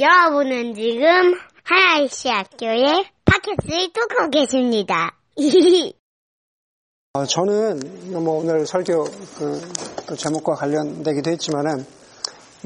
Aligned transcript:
여러분은 0.00 0.74
지금 0.74 1.34
하나이시 1.64 2.28
학교의 2.28 3.04
팟캐스트를 3.24 3.92
뚫고 3.92 4.30
계십니다. 4.30 5.16
어, 7.14 7.24
저는 7.24 7.80
뭐 8.22 8.38
오늘 8.38 8.64
설교 8.64 9.04
그 9.38 10.16
제목과 10.16 10.54
관련되기도 10.54 11.32
했지만은 11.32 11.84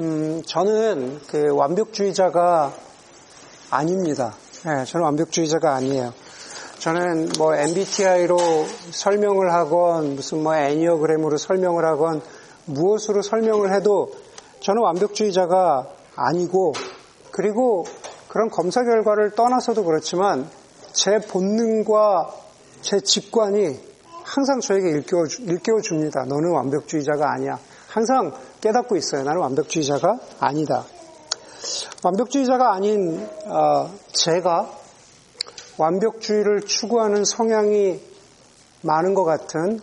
음, 0.00 0.42
저는 0.44 1.20
그 1.26 1.54
완벽주의자가 1.54 2.74
아닙니다. 3.70 4.34
네, 4.66 4.84
저는 4.84 5.06
완벽주의자가 5.06 5.74
아니에요. 5.74 6.12
저는 6.80 7.30
뭐 7.38 7.54
MBTI로 7.56 8.36
설명을 8.90 9.54
하건 9.54 10.16
무슨 10.16 10.42
뭐 10.42 10.54
애니어그램으로 10.54 11.38
설명을 11.38 11.86
하건 11.86 12.20
무엇으로 12.66 13.22
설명을 13.22 13.72
해도 13.74 14.12
저는 14.60 14.82
완벽주의자가 14.82 15.88
아니고 16.14 16.74
그리고 17.32 17.84
그런 18.28 18.48
검사 18.48 18.82
결과를 18.84 19.32
떠나서도 19.32 19.84
그렇지만 19.84 20.48
제 20.92 21.18
본능과 21.18 22.30
제 22.82 23.00
직관이 23.00 23.78
항상 24.22 24.60
저에게 24.60 24.88
일깨워, 24.90 25.24
일깨워 25.40 25.80
줍니다. 25.80 26.24
너는 26.24 26.52
완벽주의자가 26.52 27.32
아니야. 27.32 27.58
항상 27.88 28.32
깨닫고 28.60 28.96
있어요. 28.96 29.24
나는 29.24 29.40
완벽주의자가 29.40 30.18
아니다. 30.40 30.84
완벽주의자가 32.02 32.72
아닌 32.72 33.26
어, 33.46 33.90
제가 34.12 34.70
완벽주의를 35.78 36.62
추구하는 36.62 37.24
성향이 37.24 38.00
많은 38.82 39.14
것 39.14 39.24
같은 39.24 39.80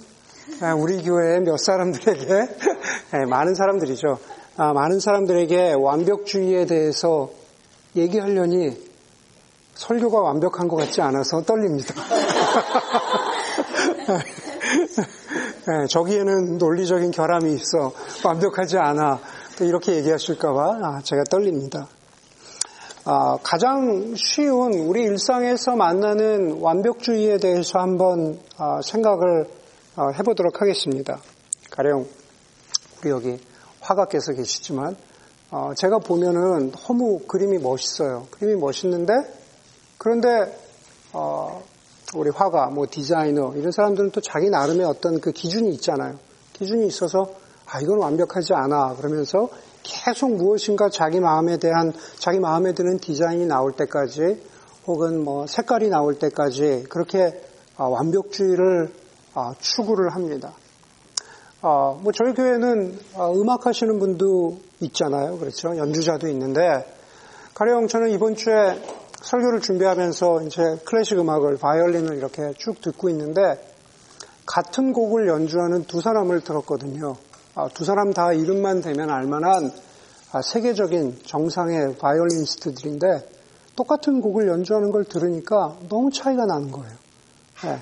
우리 0.77 1.03
교회의 1.03 1.41
몇 1.41 1.57
사람들에게 1.57 2.25
네, 2.25 3.25
많은 3.29 3.53
사람들이죠. 3.53 4.17
아, 4.57 4.73
많은 4.73 4.99
사람들에게 4.99 5.75
완벽주의에 5.79 6.65
대해서 6.65 7.29
얘기하려니 7.95 8.89
설교가 9.75 10.19
완벽한 10.19 10.67
것 10.67 10.75
같지 10.75 11.01
않아서 11.01 11.41
떨립니다. 11.43 11.95
네, 15.67 15.87
저기에는 15.89 16.57
논리적인 16.57 17.11
결함이 17.11 17.53
있어 17.53 17.93
완벽하지 18.25 18.77
않아 18.77 19.19
이렇게 19.61 19.95
얘기하실까봐 19.95 20.79
아, 20.83 21.01
제가 21.01 21.23
떨립니다. 21.29 21.87
아, 23.05 23.37
가장 23.41 24.13
쉬운 24.15 24.73
우리 24.73 25.03
일상에서 25.03 25.75
만나는 25.75 26.59
완벽주의에 26.61 27.37
대해서 27.37 27.79
한번 27.79 28.39
아, 28.57 28.81
생각을 28.83 29.47
아, 29.95 30.09
해보도록 30.09 30.61
하겠습니다. 30.61 31.19
가령 31.71 32.05
우리 33.01 33.09
여기 33.09 33.39
화가께서 33.79 34.33
계시지만 34.33 34.97
어, 35.51 35.73
제가 35.75 35.97
보면은 35.97 36.71
너무 36.71 37.19
그림이 37.27 37.57
멋있어요. 37.57 38.27
그림이 38.29 38.59
멋있는데 38.59 39.13
그런데 39.97 40.55
어, 41.11 41.63
우리 42.15 42.29
화가, 42.29 42.67
뭐 42.67 42.85
디자이너 42.89 43.53
이런 43.55 43.71
사람들은 43.71 44.11
또 44.11 44.21
자기 44.21 44.51
나름의 44.51 44.85
어떤 44.85 45.19
그 45.19 45.31
기준이 45.31 45.69
있잖아요. 45.75 46.19
기준이 46.53 46.85
있어서 46.85 47.33
아 47.65 47.81
이건 47.81 47.97
완벽하지 47.99 48.53
않아 48.53 48.95
그러면서 48.95 49.49
계속 49.81 50.35
무엇인가 50.35 50.89
자기 50.89 51.19
마음에 51.19 51.57
대한 51.57 51.93
자기 52.19 52.39
마음에 52.39 52.73
드는 52.73 52.99
디자인이 52.99 53.47
나올 53.47 53.71
때까지 53.71 54.39
혹은 54.85 55.23
뭐 55.23 55.47
색깔이 55.47 55.89
나올 55.89 56.19
때까지 56.19 56.85
그렇게 56.89 57.41
어, 57.75 57.87
완벽주의를 57.87 58.93
어, 59.33 59.53
추구를 59.59 60.13
합니다. 60.13 60.53
어, 61.63 61.99
뭐 62.03 62.11
저희 62.11 62.35
교회는 62.35 62.99
어, 63.15 63.33
음악 63.33 63.65
하시는 63.65 63.97
분도 63.97 64.68
있잖아요. 64.81 65.37
그렇죠. 65.37 65.75
연주자도 65.75 66.27
있는데 66.29 66.61
가령 67.53 67.87
저는 67.87 68.11
이번 68.11 68.35
주에 68.35 68.81
설교를 69.21 69.61
준비하면서 69.61 70.43
이제 70.43 70.61
클래식 70.85 71.19
음악을 71.19 71.57
바이올린을 71.57 72.15
이렇게 72.15 72.53
쭉 72.57 72.79
듣고 72.81 73.09
있는데 73.09 73.59
같은 74.45 74.93
곡을 74.93 75.27
연주하는 75.27 75.83
두 75.83 76.01
사람을 76.01 76.41
들었거든요. 76.41 77.17
아, 77.55 77.67
두 77.73 77.83
사람 77.83 78.13
다 78.13 78.31
이름만 78.31 78.81
되면 78.81 79.09
알만한 79.09 79.71
아, 80.31 80.41
세계적인 80.41 81.19
정상의 81.25 81.97
바이올리니스트들인데 81.97 83.29
똑같은 83.75 84.21
곡을 84.21 84.47
연주하는 84.47 84.91
걸 84.91 85.05
들으니까 85.05 85.77
너무 85.89 86.11
차이가 86.11 86.45
나는 86.45 86.71
거예요. 86.71 86.93
네. 87.63 87.79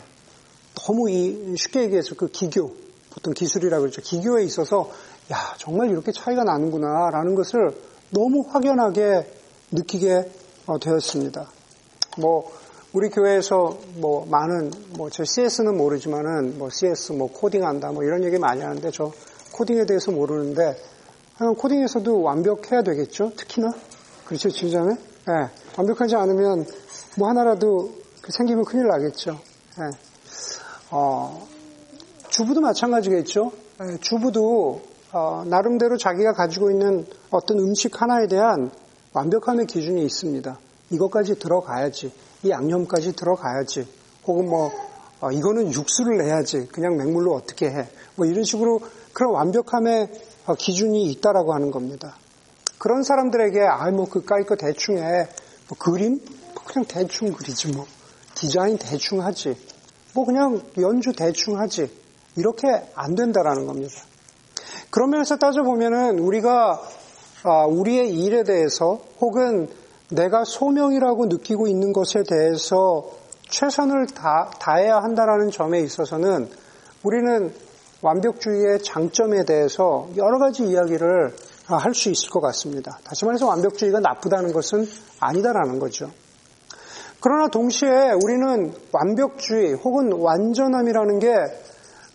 너무 0.75 1.09
이 1.09 1.55
쉽게 1.57 1.83
얘기해서 1.83 2.15
그 2.15 2.27
기교, 2.27 2.75
보통 3.11 3.33
기술이라고 3.33 3.81
그러죠. 3.81 4.01
기교에 4.01 4.43
있어서 4.43 4.89
야 5.31 5.53
정말 5.57 5.89
이렇게 5.89 6.11
차이가 6.11 6.43
나는구나 6.43 7.09
라는 7.11 7.35
것을 7.35 7.71
너무 8.11 8.45
확연하게 8.47 9.29
느끼게 9.71 10.31
어, 10.67 10.79
되었습니다. 10.79 11.49
뭐 12.19 12.51
우리 12.93 13.09
교회에서 13.09 13.77
뭐 13.95 14.25
많은 14.25 14.71
뭐 14.97 15.09
제 15.09 15.23
CS는 15.25 15.77
모르지만은 15.77 16.57
뭐 16.57 16.69
CS 16.69 17.13
뭐 17.13 17.31
코딩한다 17.31 17.91
뭐 17.91 18.03
이런 18.03 18.23
얘기 18.23 18.37
많이 18.37 18.61
하는데 18.61 18.89
저 18.91 19.11
코딩에 19.53 19.85
대해서 19.85 20.11
모르는데 20.11 20.75
코딩에서도 21.57 22.21
완벽해야 22.21 22.83
되겠죠. 22.83 23.31
특히나 23.35 23.71
그렇죠 24.25 24.49
진짜네. 24.49 24.95
네. 25.27 25.33
완벽하지 25.77 26.15
않으면 26.15 26.65
뭐 27.17 27.29
하나라도 27.29 27.91
생기면 28.29 28.65
큰일 28.65 28.87
나겠죠. 28.87 29.39
네. 29.77 29.89
어, 30.91 31.47
주부도 32.29 32.61
마찬가지겠죠. 32.61 33.51
예, 33.81 33.97
주부도 33.99 34.81
어, 35.17 35.43
나름대로 35.45 35.97
자기가 35.97 36.33
가지고 36.33 36.69
있는 36.69 37.03
어떤 37.31 37.57
음식 37.57 37.99
하나에 37.99 38.27
대한 38.27 38.69
완벽함의 39.13 39.65
기준이 39.65 40.05
있습니다. 40.05 40.59
이것까지 40.91 41.39
들어가야지, 41.39 42.11
이 42.43 42.51
양념까지 42.51 43.15
들어가야지, 43.15 43.87
혹은 44.27 44.47
뭐 44.47 44.69
어, 45.19 45.31
이거는 45.31 45.73
육수를 45.73 46.19
내야지, 46.19 46.67
그냥 46.67 46.97
맹물로 46.97 47.33
어떻게 47.33 47.65
해, 47.65 47.87
뭐 48.15 48.27
이런 48.27 48.43
식으로 48.43 48.79
그런 49.11 49.33
완벽함의 49.33 50.07
어, 50.45 50.53
기준이 50.53 51.09
있다라고 51.13 51.51
하는 51.51 51.71
겁니다. 51.71 52.15
그런 52.77 53.01
사람들에게 53.01 53.59
아뭐 53.59 54.09
그까이 54.09 54.43
거 54.43 54.55
대충 54.55 54.99
해, 54.99 55.27
뭐 55.67 55.77
그림 55.79 56.19
뭐 56.53 56.63
그냥 56.63 56.85
대충 56.87 57.33
그리지 57.33 57.69
뭐 57.69 57.87
디자인 58.35 58.77
대충 58.77 59.23
하지, 59.23 59.57
뭐 60.13 60.25
그냥 60.25 60.61
연주 60.79 61.11
대충 61.13 61.59
하지. 61.59 61.89
이렇게 62.35 62.67
안 62.93 63.15
된다라는 63.15 63.65
겁니다. 63.65 63.95
그런 64.89 65.09
면에서 65.09 65.37
따져보면은 65.37 66.19
우리가 66.19 66.81
아, 67.43 67.65
우리의 67.65 68.13
일에 68.13 68.43
대해서 68.43 68.99
혹은 69.21 69.67
내가 70.09 70.43
소명이라고 70.43 71.25
느끼고 71.27 71.67
있는 71.67 71.93
것에 71.93 72.23
대해서 72.27 73.05
최선을 73.49 74.07
다, 74.07 74.49
다해야 74.59 74.97
한다라는 74.97 75.51
점에 75.51 75.79
있어서는 75.81 76.49
우리는 77.03 77.53
완벽주의의 78.01 78.83
장점에 78.83 79.45
대해서 79.45 80.07
여러 80.17 80.37
가지 80.37 80.63
이야기를 80.65 81.33
할 81.67 81.93
수 81.93 82.09
있을 82.09 82.29
것 82.29 82.39
같습니다. 82.39 82.97
다시 83.03 83.25
말해서 83.25 83.45
완벽주의가 83.47 83.99
나쁘다는 83.99 84.53
것은 84.53 84.85
아니다라는 85.19 85.79
거죠. 85.79 86.09
그러나 87.19 87.49
동시에 87.49 88.11
우리는 88.23 88.73
완벽주의 88.93 89.73
혹은 89.73 90.13
완전함이라는 90.13 91.19
게 91.19 91.35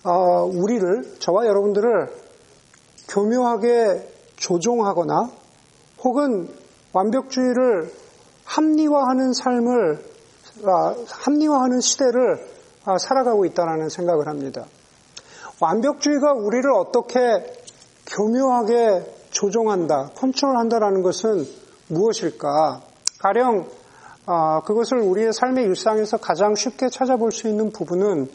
어, 0.04 0.44
우리를 0.44 1.16
저와 1.18 1.46
여러분들을 1.46 2.21
교묘하게 3.12 4.08
조종하거나 4.36 5.30
혹은 6.02 6.48
완벽주의를 6.92 7.92
합리화하는 8.44 9.32
삶을 9.32 10.12
아, 10.64 10.94
합리화하는 11.08 11.80
시대를 11.80 12.46
아, 12.84 12.98
살아가고 12.98 13.44
있다는 13.46 13.88
생각을 13.88 14.26
합니다. 14.26 14.64
완벽주의가 15.60 16.32
우리를 16.32 16.70
어떻게 16.72 17.20
교묘하게 18.06 19.04
조종한다, 19.30 20.10
컨트롤한다라는 20.16 21.02
것은 21.02 21.46
무엇일까? 21.88 22.80
가령 23.20 23.68
아, 24.26 24.60
그것을 24.62 24.98
우리의 24.98 25.32
삶의 25.32 25.64
일상에서 25.64 26.16
가장 26.16 26.54
쉽게 26.54 26.88
찾아볼 26.88 27.32
수 27.32 27.48
있는 27.48 27.70
부분은 27.70 28.28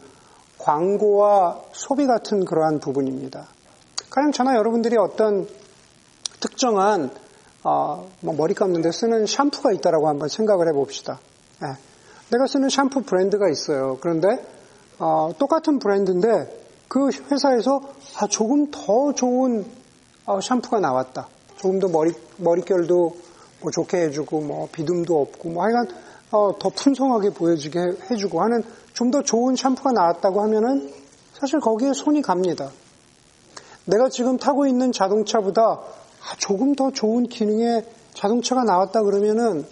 광고와 0.58 1.60
소비 1.72 2.06
같은 2.06 2.44
그러한 2.44 2.80
부분입니다. 2.80 3.46
가령 4.18 4.32
저나 4.32 4.56
여러분들이 4.56 4.96
어떤 4.96 5.46
특정한 6.40 7.08
어, 7.62 8.10
뭐 8.20 8.34
머리 8.34 8.52
감는데 8.52 8.90
쓰는 8.90 9.26
샴푸가 9.26 9.70
있다라고 9.70 10.08
한번 10.08 10.28
생각을 10.28 10.66
해봅시다. 10.66 11.20
네. 11.62 11.68
내가 12.32 12.48
쓰는 12.48 12.68
샴푸 12.68 13.02
브랜드가 13.02 13.48
있어요. 13.48 13.96
그런데 14.00 14.44
어, 14.98 15.30
똑같은 15.38 15.78
브랜드인데 15.78 16.64
그 16.88 17.10
회사에서 17.30 17.80
아, 18.18 18.26
조금 18.26 18.72
더 18.72 19.12
좋은 19.12 19.64
어, 20.26 20.40
샴푸가 20.40 20.80
나왔다. 20.80 21.28
조금 21.54 21.78
더 21.78 21.86
머리 21.86 22.12
머릿결도 22.38 23.16
뭐 23.60 23.70
좋게 23.70 23.98
해주고 23.98 24.40
뭐 24.40 24.68
비듬도 24.72 25.16
없고 25.16 25.48
뭐 25.50 25.62
하여간 25.62 25.86
어, 26.32 26.58
더 26.58 26.70
풍성하게 26.70 27.30
보여지게 27.30 27.78
해주고 28.10 28.42
하는 28.42 28.64
좀 28.94 29.12
더 29.12 29.22
좋은 29.22 29.54
샴푸가 29.54 29.92
나왔다고 29.92 30.42
하면은 30.42 30.92
사실 31.34 31.60
거기에 31.60 31.92
손이 31.92 32.20
갑니다. 32.22 32.72
내가 33.88 34.10
지금 34.10 34.36
타고 34.36 34.66
있는 34.66 34.92
자동차보다 34.92 35.62
아, 35.62 36.36
조금 36.38 36.74
더 36.74 36.90
좋은 36.90 37.26
기능의 37.26 37.86
자동차가 38.12 38.64
나왔다 38.64 39.02
그러면은 39.02 39.64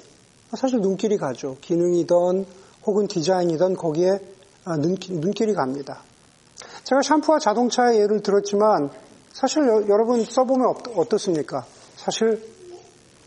사실 0.56 0.80
눈길이 0.80 1.18
가죠. 1.18 1.58
기능이든 1.60 2.46
혹은 2.86 3.08
디자인이든 3.08 3.74
거기에 3.74 4.18
아, 4.64 4.76
눈길이 4.76 5.52
갑니다. 5.52 6.00
제가 6.84 7.02
샴푸와 7.02 7.38
자동차의 7.38 8.00
예를 8.00 8.22
들었지만 8.22 8.88
사실 9.32 9.62
여러분 9.88 10.24
써보면 10.24 10.74
어떻습니까? 10.96 11.66
사실 11.96 12.42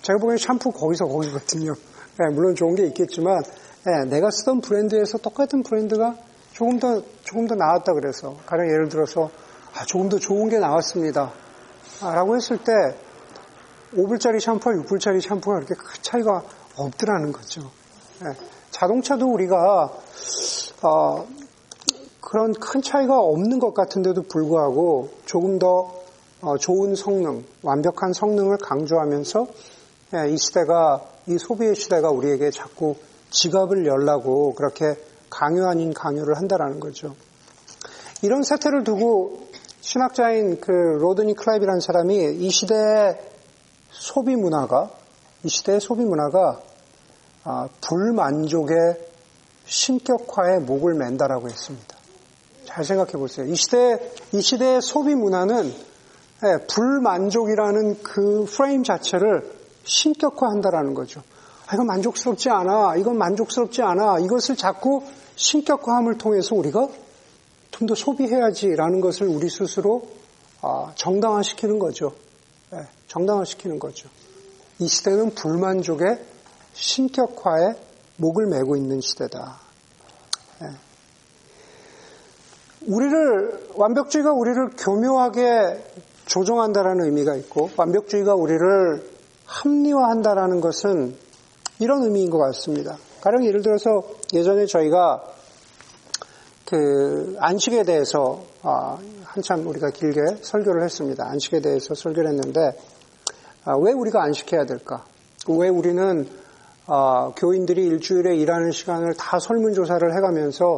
제가 0.01 0.18
보기엔 0.18 0.38
샴푸 0.38 0.71
거기서 0.71 1.06
거기거든요. 1.06 1.74
네, 2.18 2.25
물론 2.33 2.56
좋은 2.56 2.74
게 2.74 2.88
있겠지만 2.88 3.44
네, 3.85 4.09
내가 4.09 4.31
쓰던 4.31 4.62
브랜드에서 4.62 5.19
똑같은 5.19 5.62
브랜드가 5.62 6.15
조금 6.53 6.80
더 6.80 7.03
조금 7.24 7.45
더 7.47 7.53
나았다 7.53 7.94
그래서 7.94 8.38
가령 8.47 8.65
예를 8.71 8.89
들어서 8.89 9.30
아, 9.75 9.86
조금 9.86 10.10
더 10.10 10.18
좋은 10.18 10.50
게 10.50 10.60
나왔습니다. 10.60 11.31
아, 12.01 12.13
라고 12.13 12.36
했을 12.36 12.57
때 12.57 12.71
5불짜리 13.95 14.39
샴푸와 14.39 14.75
6불짜리 14.75 15.21
샴푸가 15.21 15.56
그렇게 15.57 15.75
큰 15.75 15.86
차이가 16.01 16.44
없더라는 16.75 17.31
거죠. 17.31 17.62
네, 18.21 18.31
자동차도 18.71 19.27
우리가 19.27 19.92
어, 20.83 21.27
그런 22.21 22.54
큰 22.54 22.81
차이가 22.81 23.19
없는 23.19 23.60
것 23.60 23.74
같은데도 23.74 24.24
불구하고 24.24 25.10
조금 25.25 25.60
더 25.60 26.00
어, 26.42 26.57
좋은 26.57 26.95
성능, 26.95 27.44
완벽한 27.63 28.13
성능을 28.13 28.57
강조하면서 28.57 29.48
예, 30.16 30.31
이 30.31 30.38
시대가 30.38 31.01
이 31.27 31.38
소비의 31.38 31.75
시대가 31.75 32.10
우리에게 32.10 32.50
자꾸 32.50 32.95
지갑을 33.30 33.86
열라고 33.86 34.56
그렇게 34.56 34.95
강요 35.30 35.68
아닌 35.68 35.94
강요를 35.94 36.38
한다라는 36.38 36.80
거죠. 36.80 37.16
이런 38.21 38.44
세태를 38.44 38.83
두고 38.83 39.48
신학자인 39.81 40.59
그 40.59 40.71
로드니 40.71 41.35
클랩이라는 41.35 41.79
사람이 41.79 42.37
이 42.39 42.49
시대의 42.49 43.19
소비 43.91 44.35
문화가 44.35 44.89
이 45.43 45.49
시대의 45.49 45.79
소비 45.79 46.03
문화가 46.03 46.59
아, 47.43 47.69
불만족의 47.81 48.75
신격화에 49.65 50.59
목을 50.59 50.95
맨다라고 50.95 51.49
했습니다. 51.49 51.97
잘 52.65 52.83
생각해 52.83 53.13
보세요. 53.13 53.45
이 53.47 53.55
시대 53.55 53.99
이 54.33 54.41
시대의 54.41 54.81
소비 54.81 55.15
문화는 55.15 55.73
예, 56.43 56.65
불만족이라는 56.67 58.03
그 58.03 58.45
프레임 58.45 58.83
자체를 58.83 59.49
신격화한다라는 59.83 60.93
거죠. 60.93 61.21
아, 61.67 61.73
이건 61.73 61.87
만족스럽지 61.87 62.49
않아. 62.49 62.95
이건 62.97 63.17
만족스럽지 63.17 63.81
않아. 63.81 64.19
이것을 64.19 64.55
자꾸 64.55 65.03
신격화함을 65.35 66.17
통해서 66.17 66.55
우리가 66.55 66.87
좀더 67.79 67.95
소비해야지라는 67.95 68.99
것을 68.99 69.27
우리 69.27 69.49
스스로 69.49 70.03
아, 70.61 70.91
정당화시키는 70.95 71.79
거죠. 71.79 72.11
예, 72.73 72.79
정당화시키는 73.07 73.79
거죠. 73.79 74.09
이 74.79 74.87
시대는 74.87 75.33
불만족의 75.33 76.19
신격화에 76.73 77.75
목을 78.17 78.47
메고 78.47 78.75
있는 78.75 78.99
시대다. 78.99 79.59
예. 80.63 80.67
우리를 82.87 83.69
완벽주의가 83.75 84.33
우리를 84.33 84.71
교묘하게 84.77 85.81
조종한다라는 86.25 87.05
의미가 87.05 87.35
있고 87.37 87.69
완벽주의가 87.77 88.35
우리를 88.35 89.09
합리화한다라는 89.45 90.59
것은 90.59 91.15
이런 91.79 92.03
의미인 92.03 92.29
것 92.29 92.37
같습니다. 92.39 92.97
가령 93.21 93.45
예를 93.45 93.61
들어서 93.61 94.03
예전에 94.33 94.65
저희가 94.65 95.38
그 96.69 97.36
안식에 97.39 97.81
대해서 97.81 98.44
아, 98.62 99.00
한참 99.24 99.66
우리가 99.66 99.89
길게 99.89 100.38
설교를 100.44 100.83
했습니다. 100.83 101.25
안식에 101.25 101.62
대해서 101.62 101.95
설교를 101.95 102.30
했는데 102.30 102.77
아, 103.66 103.75
왜 103.75 103.92
우리가 103.92 104.21
안식해야 104.21 104.66
될까? 104.66 105.04
왜 105.48 105.68
우리는 105.68 106.30
아, 106.86 107.31
교인들이 107.36 107.83
일주일에 107.86 108.36
일하는 108.36 108.69
시간을 108.69 109.16
다 109.16 109.39
설문조사를 109.39 110.16
해가면서 110.16 110.77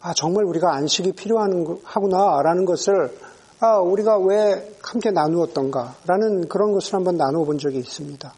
아, 0.00 0.14
정말 0.14 0.44
우리가 0.44 0.74
안식이 0.76 1.12
필요하구나라는 1.12 2.64
것을 2.64 3.10
아, 3.58 3.78
우리가 3.78 4.18
왜 4.18 4.76
함께 4.80 5.10
나누었던가라는 5.10 6.46
그런 6.48 6.72
것을 6.72 6.94
한번 6.94 7.16
나누어 7.16 7.44
본 7.44 7.58
적이 7.58 7.78
있습니다. 7.78 8.32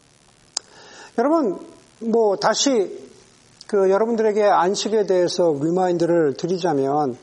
여러분, 1.18 1.58
뭐, 2.00 2.36
다시 2.36 3.03
그 3.66 3.90
여러분들에게 3.90 4.44
안식에 4.44 5.06
대해서 5.06 5.54
remind를 5.60 6.34
드리자면, 6.36 7.16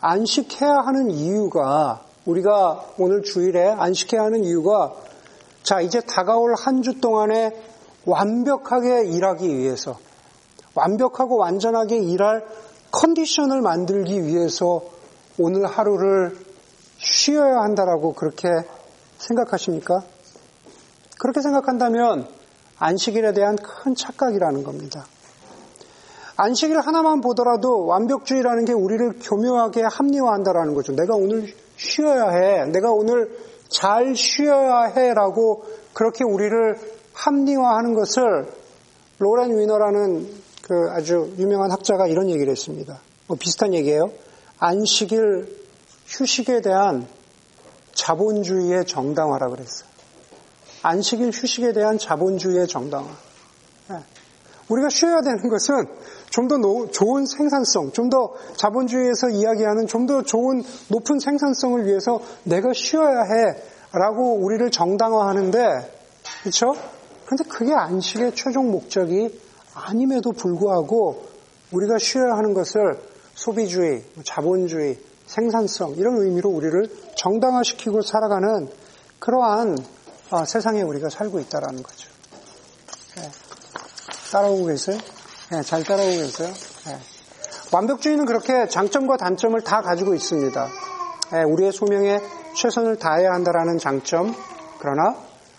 안식해야 0.00 0.70
하는 0.84 1.10
이유가, 1.10 2.02
우리가 2.26 2.84
오늘 2.98 3.22
주일에 3.22 3.68
안식해야 3.68 4.22
하는 4.22 4.44
이유가, 4.44 4.92
자, 5.62 5.80
이제 5.80 6.00
다가올 6.00 6.54
한 6.58 6.82
주 6.82 7.00
동안에 7.00 7.52
완벽하게 8.04 9.06
일하기 9.06 9.56
위해서, 9.56 9.98
완벽하고 10.74 11.36
완전하게 11.36 11.98
일할 11.98 12.44
컨디션을 12.90 13.62
만들기 13.62 14.24
위해서 14.24 14.82
오늘 15.38 15.66
하루를 15.66 16.36
쉬어야 16.98 17.60
한다라고 17.62 18.12
그렇게 18.12 18.48
생각하십니까? 19.18 20.02
그렇게 21.18 21.40
생각한다면 21.40 22.28
안식일에 22.78 23.32
대한 23.32 23.56
큰 23.56 23.94
착각이라는 23.94 24.62
겁니다. 24.64 25.06
안식일 26.36 26.80
하나만 26.80 27.20
보더라도 27.20 27.86
완벽주의라는 27.86 28.64
게 28.64 28.72
우리를 28.72 29.18
교묘하게 29.22 29.82
합리화한다라는 29.82 30.74
거죠. 30.74 30.92
내가 30.92 31.14
오늘 31.14 31.52
쉬어야 31.76 32.30
해. 32.30 32.64
내가 32.66 32.90
오늘 32.90 33.36
잘 33.68 34.14
쉬어야 34.16 34.84
해. 34.84 35.12
라고 35.14 35.64
그렇게 35.92 36.24
우리를 36.24 36.78
합리화하는 37.12 37.94
것을 37.94 38.50
로렌 39.18 39.56
위너라는 39.58 40.28
그 40.62 40.74
아주 40.90 41.32
유명한 41.38 41.70
학자가 41.70 42.06
이런 42.06 42.30
얘기를 42.30 42.50
했습니다. 42.50 43.00
뭐 43.26 43.36
비슷한 43.38 43.74
얘기예요. 43.74 44.10
안식일 44.58 45.62
휴식에 46.06 46.60
대한 46.60 47.06
자본주의의 47.94 48.86
정당화라 48.86 49.48
그랬어요. 49.48 49.88
안식일 50.82 51.30
휴식에 51.30 51.72
대한 51.72 51.98
자본주의의 51.98 52.66
정당화. 52.66 53.08
네. 53.90 53.96
우리가 54.68 54.88
쉬어야 54.88 55.20
되는 55.20 55.48
것은 55.48 55.86
좀 56.32 56.48
더 56.48 56.58
좋은 56.90 57.26
생산성, 57.26 57.92
좀 57.92 58.10
더 58.10 58.32
자본주의에서 58.56 59.28
이야기하는 59.30 59.86
좀 59.86 60.06
더 60.06 60.22
좋은 60.22 60.62
높은 60.88 61.18
생산성을 61.18 61.86
위해서 61.86 62.20
내가 62.44 62.72
쉬어야 62.74 63.22
해. 63.22 63.54
라고 63.92 64.36
우리를 64.36 64.70
정당화하는데, 64.70 65.58
그렇죠? 66.40 66.74
그런데 67.26 67.44
그게 67.44 67.74
안식의 67.74 68.34
최종 68.34 68.70
목적이 68.70 69.38
아님에도 69.74 70.32
불구하고 70.32 71.24
우리가 71.72 71.98
쉬어야 71.98 72.36
하는 72.36 72.54
것을 72.54 72.98
소비주의, 73.34 74.02
자본주의, 74.24 74.98
생산성 75.26 75.96
이런 75.96 76.16
의미로 76.18 76.50
우리를 76.50 76.88
정당화시키고 77.16 78.02
살아가는 78.02 78.68
그러한 79.18 79.78
어, 80.30 80.44
세상에 80.44 80.82
우리가 80.82 81.10
살고 81.10 81.40
있다라는 81.40 81.82
거죠. 81.82 82.08
네. 83.16 83.30
따라오고 84.32 84.66
계세요? 84.66 84.98
네, 85.52 85.60
잘 85.60 85.84
따라오고 85.84 86.16
계세요? 86.16 86.48
네. 86.86 86.96
완벽주의는 87.74 88.24
그렇게 88.24 88.68
장점과 88.68 89.18
단점을 89.18 89.60
다 89.60 89.82
가지고 89.82 90.14
있습니다. 90.14 90.68
네, 91.32 91.42
우리의 91.42 91.72
소명에 91.72 92.20
최선을 92.56 92.96
다해야 92.96 93.32
한다라는 93.32 93.76
장점, 93.76 94.34
그러나 94.78 95.14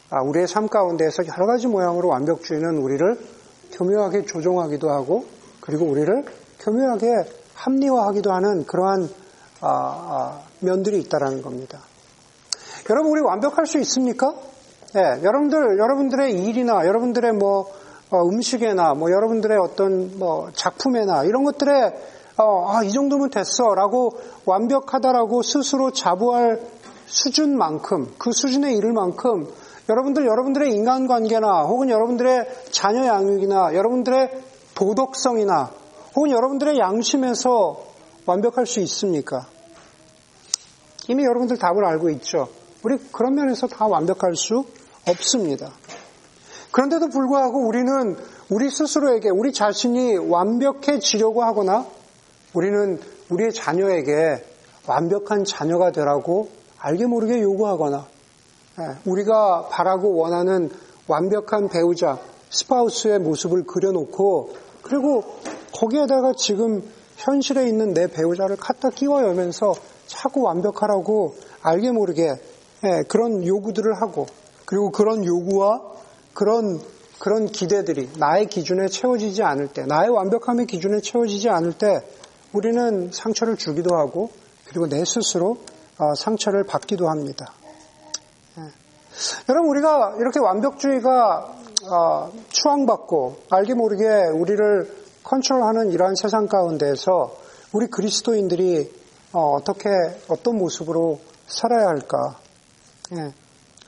아, 0.09 0.23
우리의 0.23 0.47
삶 0.47 0.67
가운데에서 0.67 1.27
여러 1.27 1.45
가지 1.45 1.67
모양으로 1.67 2.07
완벽주의는 2.07 2.79
우리를 2.79 3.19
교묘하게 3.73 4.25
조종하기도 4.25 4.89
하고, 4.89 5.25
그리고 5.59 5.85
우리를 5.85 6.25
교묘하게 6.62 7.29
합리화하기도 7.53 8.33
하는 8.33 8.65
그러한 8.65 9.07
아, 9.62 9.67
아, 9.69 10.41
면들이 10.59 11.01
있다라는 11.01 11.43
겁니다. 11.43 11.81
여러분 12.89 13.12
우리 13.12 13.21
완벽할 13.21 13.67
수 13.67 13.77
있습니까? 13.77 14.33
네, 14.95 15.21
여러분들 15.21 15.77
여러분들의 15.77 16.33
일이나 16.45 16.83
여러분들의 16.83 17.33
뭐 17.33 17.82
어, 18.13 18.29
음식에나 18.29 18.93
뭐 18.93 19.10
여러분들의 19.10 19.58
어떤 19.58 20.20
뭐 20.20 20.51
작품에나 20.53 21.24
이런 21.24 21.43
것들에 21.43 21.72
어, 22.38 22.70
아, 22.70 22.84
이 22.84 22.91
정도면 22.91 23.32
됐어라고 23.32 24.20
완벽하다라고 24.46 25.41
스스로 25.41 25.91
자부할 25.91 26.62
수준만큼 27.08 28.13
그 28.20 28.32
수준에 28.32 28.75
이를 28.75 28.93
만큼 28.93 29.48
여러분들 29.89 30.27
여러분들의 30.27 30.72
인간관계나 30.74 31.63
혹은 31.63 31.89
여러분들의 31.89 32.48
자녀 32.70 33.03
양육이나 33.08 33.74
여러분들의 33.74 34.43
도덕성이나 34.75 35.72
혹은 36.15 36.29
여러분들의 36.29 36.77
양심에서 36.77 37.84
완벽할 38.27 38.67
수 38.67 38.79
있습니까? 38.82 39.48
이미 41.08 41.25
여러분들 41.25 41.58
답을 41.58 41.84
알고 41.84 42.12
있죠. 42.12 42.48
우리 42.84 42.98
그런 43.12 43.34
면에서 43.34 43.65
다 43.65 43.88
완벽할 43.88 44.36
수 44.36 44.65
없습니다. 45.08 45.72
그런데도 46.73 47.09
불구하고 47.09 47.67
우리는 47.67 48.17
우리 48.49 48.69
스스로에게 48.69 49.29
우리 49.29 49.53
자신이 49.53 50.17
완벽해지려고 50.17 51.43
하거나 51.43 51.85
우리는 52.53 52.99
우리의 53.29 53.53
자녀에게 53.53 54.43
완벽한 54.87 55.45
자녀가 55.45 55.91
되라고 55.91 56.49
알게 56.79 57.05
모르게 57.05 57.41
요구하거나 57.41 58.07
예, 58.79 58.83
우리가 59.05 59.67
바라고 59.69 60.15
원하는 60.15 60.71
완벽한 61.07 61.69
배우자, 61.69 62.17
스파우스의 62.49 63.19
모습을 63.19 63.65
그려놓고 63.65 64.49
그리고 64.81 65.23
거기에다가 65.73 66.33
지금 66.35 66.81
현실에 67.17 67.67
있는 67.67 67.93
내 67.93 68.07
배우자를 68.07 68.55
갖다 68.57 68.89
끼워 68.89 69.21
열면서 69.21 69.75
자꾸 70.07 70.41
완벽하라고 70.41 71.35
알게 71.61 71.91
모르게 71.91 72.33
예, 72.83 73.03
그런 73.07 73.45
요구들을 73.45 73.93
하고 74.01 74.25
그리고 74.65 74.91
그런 74.91 75.23
요구와 75.23 75.93
그런 76.33 76.81
그런 77.19 77.45
기대들이 77.45 78.09
나의 78.17 78.47
기준에 78.47 78.87
채워지지 78.87 79.43
않을 79.43 79.69
때, 79.69 79.85
나의 79.85 80.09
완벽함의 80.09 80.65
기준에 80.65 80.99
채워지지 80.99 81.49
않을 81.49 81.73
때 81.73 82.01
우리는 82.51 83.11
상처를 83.13 83.55
주기도 83.55 83.95
하고 83.95 84.29
그리고 84.67 84.87
내 84.87 85.05
스스로 85.05 85.57
어, 85.99 86.15
상처를 86.15 86.65
받기도 86.65 87.07
합니다. 87.07 87.53
예. 88.57 88.63
여러분 89.47 89.69
우리가 89.69 90.15
이렇게 90.19 90.39
완벽주의가 90.39 91.55
어, 91.91 92.31
추앙받고 92.49 93.37
알게 93.49 93.73
모르게 93.73 94.05
우리를 94.33 94.91
컨트롤하는 95.23 95.91
이러한 95.91 96.15
세상 96.15 96.47
가운데에서 96.47 97.35
우리 97.71 97.87
그리스도인들이 97.87 98.91
어, 99.31 99.59
떻게 99.63 99.89
어떤 100.27 100.57
모습으로 100.57 101.19
살아야 101.47 101.87
할까? 101.87 102.37
예. 103.17 103.33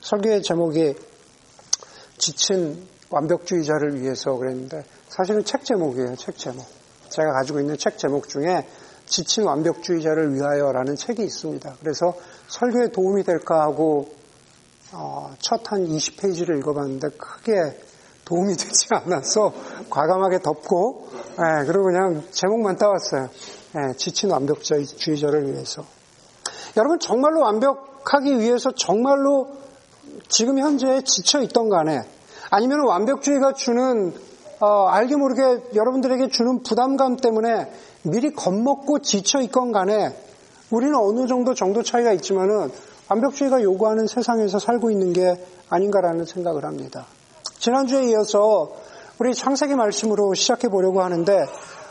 설교의 0.00 0.42
제목이 0.42 0.94
지친 2.18 2.86
완벽주의자를 3.10 4.00
위해서 4.00 4.34
그랬는데 4.36 4.84
사실은 5.08 5.44
책 5.44 5.64
제목이에요. 5.64 6.16
책 6.16 6.36
제목. 6.36 6.64
제가 7.08 7.32
가지고 7.32 7.60
있는 7.60 7.76
책 7.78 7.98
제목 7.98 8.28
중에 8.28 8.66
지친 9.06 9.44
완벽주의자를 9.44 10.34
위하여라는 10.34 10.96
책이 10.96 11.22
있습니다. 11.22 11.76
그래서 11.80 12.14
설교에 12.48 12.88
도움이 12.88 13.22
될까 13.24 13.62
하고 13.62 14.08
어, 14.92 15.34
첫한 15.38 15.86
20페이지를 15.86 16.58
읽어봤는데 16.58 17.08
크게 17.16 17.78
도움이 18.24 18.54
되지 18.56 18.88
않아서 18.90 19.52
과감하게 19.88 20.40
덮고 20.40 21.08
예, 21.12 21.64
그리고 21.66 21.84
그냥 21.84 22.22
제목만 22.30 22.76
따왔어요. 22.76 23.28
예, 23.76 23.96
지친 23.96 24.30
완벽주의자를 24.30 25.52
위해서. 25.52 25.84
여러분 26.76 26.98
정말로 26.98 27.40
완벽하기 27.40 28.38
위해서 28.40 28.70
정말로 28.72 29.48
지금 30.28 30.58
현재 30.58 31.02
지쳐 31.02 31.40
있던 31.42 31.68
간에 31.68 32.02
아니면 32.50 32.86
완벽주의가 32.86 33.52
주는 33.52 34.12
어, 34.60 34.86
알게 34.88 35.16
모르게 35.16 35.62
여러분들에게 35.74 36.28
주는 36.28 36.62
부담감 36.62 37.16
때문에 37.16 37.70
미리 38.02 38.32
겁먹고 38.32 39.00
지쳐 39.00 39.40
있건 39.42 39.72
간에 39.72 40.16
우리는 40.70 40.94
어느 40.94 41.26
정도 41.26 41.54
정도 41.54 41.82
차이가 41.82 42.12
있지만은 42.12 42.70
완벽주의가 43.08 43.62
요구하는 43.62 44.06
세상에서 44.06 44.58
살고 44.58 44.90
있는 44.90 45.12
게 45.12 45.36
아닌가라는 45.68 46.24
생각을 46.24 46.64
합니다. 46.64 47.06
지난주에 47.58 48.10
이어서 48.10 48.72
우리 49.18 49.34
창세기 49.34 49.74
말씀으로 49.74 50.34
시작해 50.34 50.68
보려고 50.68 51.02
하는데 51.02 51.46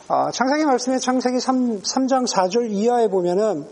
어, 0.07 0.31
창세기 0.31 0.65
말씀의 0.65 0.99
창세기 0.99 1.39
3, 1.39 1.81
3장 1.81 2.27
4절 2.27 2.71
이하에 2.71 3.07
보면은 3.07 3.65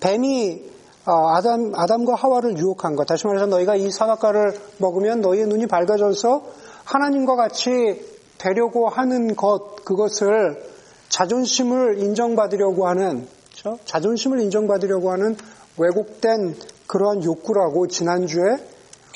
뱀이 0.00 0.62
어, 0.62 0.75
아담, 1.12 1.72
아담과 1.74 2.14
하와를 2.14 2.58
유혹한 2.58 2.96
것. 2.96 3.06
다시 3.06 3.26
말해서 3.26 3.46
너희가 3.46 3.76
이 3.76 3.90
사과과를 3.90 4.58
먹으면 4.78 5.20
너희의 5.20 5.46
눈이 5.46 5.66
밝아져서 5.66 6.42
하나님과 6.84 7.36
같이 7.36 8.04
되려고 8.38 8.88
하는 8.88 9.34
것, 9.36 9.84
그것을 9.84 10.62
자존심을 11.08 11.98
인정받으려고 11.98 12.88
하는, 12.88 13.26
그렇죠? 13.50 13.78
자존심을 13.84 14.40
인정받으려고 14.40 15.12
하는 15.12 15.36
왜곡된 15.78 16.56
그러한 16.86 17.24
욕구라고 17.24 17.86
지난주에 17.86 18.58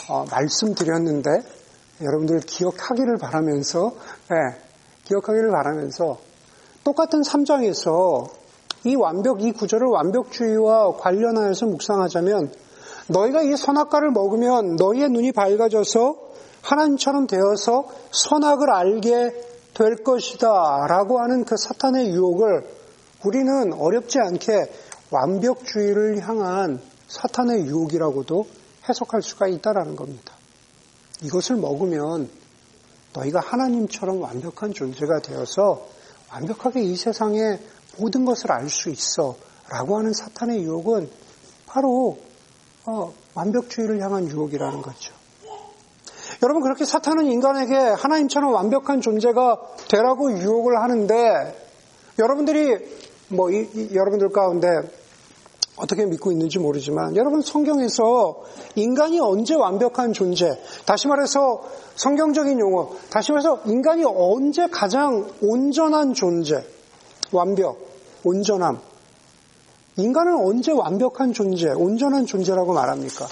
어, 0.08 0.24
말씀드렸는데 0.30 1.30
여러분들 2.02 2.40
기억하기를 2.40 3.18
바라면서, 3.18 3.92
네, 4.28 4.36
기억하기를 5.04 5.50
바라면서 5.50 6.18
똑같은 6.82 7.20
3장에서 7.20 8.39
이 8.84 8.94
완벽, 8.94 9.42
이 9.42 9.52
구절을 9.52 9.86
완벽주의와 9.88 10.96
관련하여서 10.96 11.66
묵상하자면 11.66 12.52
너희가 13.08 13.42
이 13.42 13.56
선악과를 13.56 14.10
먹으면 14.12 14.76
너희의 14.76 15.10
눈이 15.10 15.32
밝아져서 15.32 16.16
하나님처럼 16.62 17.26
되어서 17.26 17.84
선악을 18.10 18.70
알게 18.70 19.32
될 19.74 20.02
것이다 20.04 20.86
라고 20.88 21.20
하는 21.20 21.44
그 21.44 21.56
사탄의 21.56 22.10
유혹을 22.10 22.64
우리는 23.24 23.72
어렵지 23.72 24.18
않게 24.18 24.50
완벽주의를 25.10 26.26
향한 26.26 26.80
사탄의 27.08 27.66
유혹이라고도 27.66 28.46
해석할 28.88 29.22
수가 29.22 29.48
있다라는 29.48 29.96
겁니다. 29.96 30.34
이것을 31.22 31.56
먹으면 31.56 32.28
너희가 33.14 33.40
하나님처럼 33.40 34.22
완벽한 34.22 34.72
존재가 34.72 35.20
되어서 35.20 35.86
완벽하게 36.32 36.82
이 36.82 36.96
세상에 36.96 37.58
모든 37.98 38.24
것을 38.24 38.52
알 38.52 38.68
수 38.68 38.90
있어. 38.90 39.36
라고 39.68 39.98
하는 39.98 40.12
사탄의 40.12 40.62
유혹은 40.64 41.08
바로 41.66 42.18
어, 42.86 43.12
완벽주의를 43.34 44.00
향한 44.00 44.28
유혹이라는 44.28 44.82
거죠. 44.82 45.14
여러분 46.42 46.62
그렇게 46.62 46.84
사탄은 46.84 47.26
인간에게 47.26 47.76
하나님처럼 47.76 48.52
완벽한 48.52 49.00
존재가 49.00 49.60
되라고 49.88 50.32
유혹을 50.32 50.80
하는데 50.82 51.70
여러분들이 52.18 52.76
뭐 53.28 53.50
이, 53.50 53.68
이, 53.74 53.94
여러분들 53.94 54.30
가운데 54.30 54.68
어떻게 55.76 56.04
믿고 56.04 56.32
있는지 56.32 56.58
모르지만 56.58 57.16
여러분 57.16 57.40
성경에서 57.42 58.42
인간이 58.74 59.20
언제 59.20 59.54
완벽한 59.54 60.12
존재 60.12 60.50
다시 60.84 61.08
말해서 61.08 61.62
성경적인 61.94 62.58
용어 62.58 62.90
다시 63.10 63.32
말해서 63.32 63.62
인간이 63.66 64.04
언제 64.04 64.66
가장 64.66 65.28
온전한 65.42 66.14
존재 66.14 66.64
완벽, 67.32 67.78
온전함. 68.24 68.80
인간은 69.96 70.36
언제 70.36 70.72
완벽한 70.72 71.32
존재, 71.32 71.70
온전한 71.70 72.26
존재라고 72.26 72.72
말합니까? 72.72 73.26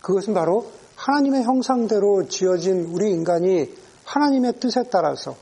그것은 0.00 0.34
바로 0.34 0.66
하나님의 0.96 1.44
형상대로 1.44 2.28
지어진 2.28 2.90
우리 2.92 3.10
인간이 3.10 3.72
하나님의 4.04 4.54
뜻에 4.60 4.84
따라서 4.90 5.34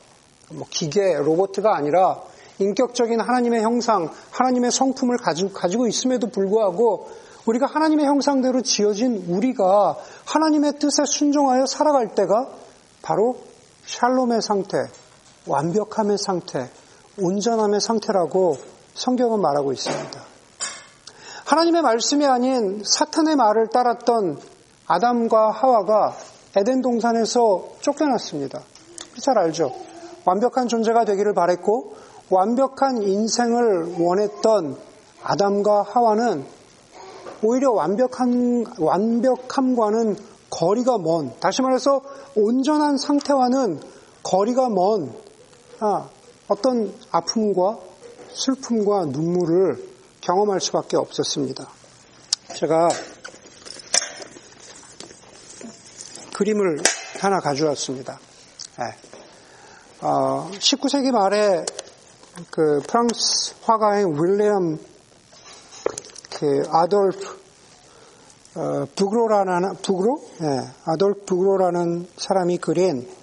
뭐 0.50 0.66
기계, 0.68 1.14
로버트가 1.14 1.76
아니라 1.76 2.20
인격적인 2.58 3.20
하나님의 3.20 3.62
형상, 3.62 4.10
하나님의 4.30 4.70
성품을 4.70 5.16
가지고, 5.16 5.50
가지고 5.52 5.86
있음에도 5.86 6.28
불구하고 6.28 7.08
우리가 7.46 7.66
하나님의 7.66 8.06
형상대로 8.06 8.60
지어진 8.62 9.24
우리가 9.28 9.96
하나님의 10.26 10.78
뜻에 10.78 11.04
순종하여 11.06 11.66
살아갈 11.66 12.14
때가 12.14 12.48
바로 13.02 13.38
샬롬의 13.86 14.42
상태, 14.42 14.76
완벽함의 15.46 16.18
상태, 16.18 16.68
온전함의 17.20 17.80
상태라고 17.80 18.56
성경은 18.94 19.40
말하고 19.40 19.72
있습니다. 19.72 20.20
하나님의 21.44 21.82
말씀이 21.82 22.26
아닌 22.26 22.82
사탄의 22.84 23.36
말을 23.36 23.68
따랐던 23.68 24.38
아담과 24.86 25.50
하와가 25.50 26.14
에덴 26.56 26.82
동산에서 26.82 27.68
쫓겨났습니다. 27.80 28.60
잘 29.20 29.38
알죠? 29.38 29.72
완벽한 30.24 30.68
존재가 30.68 31.04
되기를 31.04 31.34
바랬고 31.34 31.94
완벽한 32.30 33.02
인생을 33.02 33.96
원했던 33.98 34.76
아담과 35.22 35.82
하와는 35.82 36.44
오히려 37.42 37.72
완벽한 37.72 38.64
완벽함과는 38.78 40.16
거리가 40.50 40.98
먼, 40.98 41.32
다시 41.40 41.62
말해서 41.62 42.02
온전한 42.36 42.96
상태와는 42.96 43.80
거리가 44.22 44.68
먼 44.68 45.12
아, 45.80 46.08
어떤 46.50 46.92
아픔과 47.12 47.78
슬픔과 48.32 49.04
눈물을 49.04 49.88
경험할 50.20 50.60
수밖에 50.60 50.96
없었습니다. 50.96 51.68
제가 52.56 52.88
그림을 56.34 56.78
하나 57.20 57.38
가져왔습니다. 57.38 58.18
네. 58.80 58.84
어, 60.00 60.50
19세기 60.50 61.12
말에 61.12 61.64
그 62.50 62.82
프랑스 62.88 63.54
화가인 63.62 64.16
윌리엄 64.18 64.80
그 66.36 66.62
아돌프 66.68 67.40
어, 68.56 68.86
부그로라는 68.96 69.76
부그로, 69.82 70.20
네, 70.40 70.68
아돌프 70.84 71.24
부그로라는 71.26 72.08
사람이 72.16 72.58
그린 72.58 73.19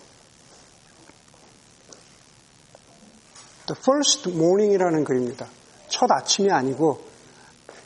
The 3.67 3.77
First 3.77 4.29
Morning이라는 4.29 5.03
글입니다. 5.03 5.45
첫 5.89 6.09
아침이 6.09 6.50
아니고 6.50 7.00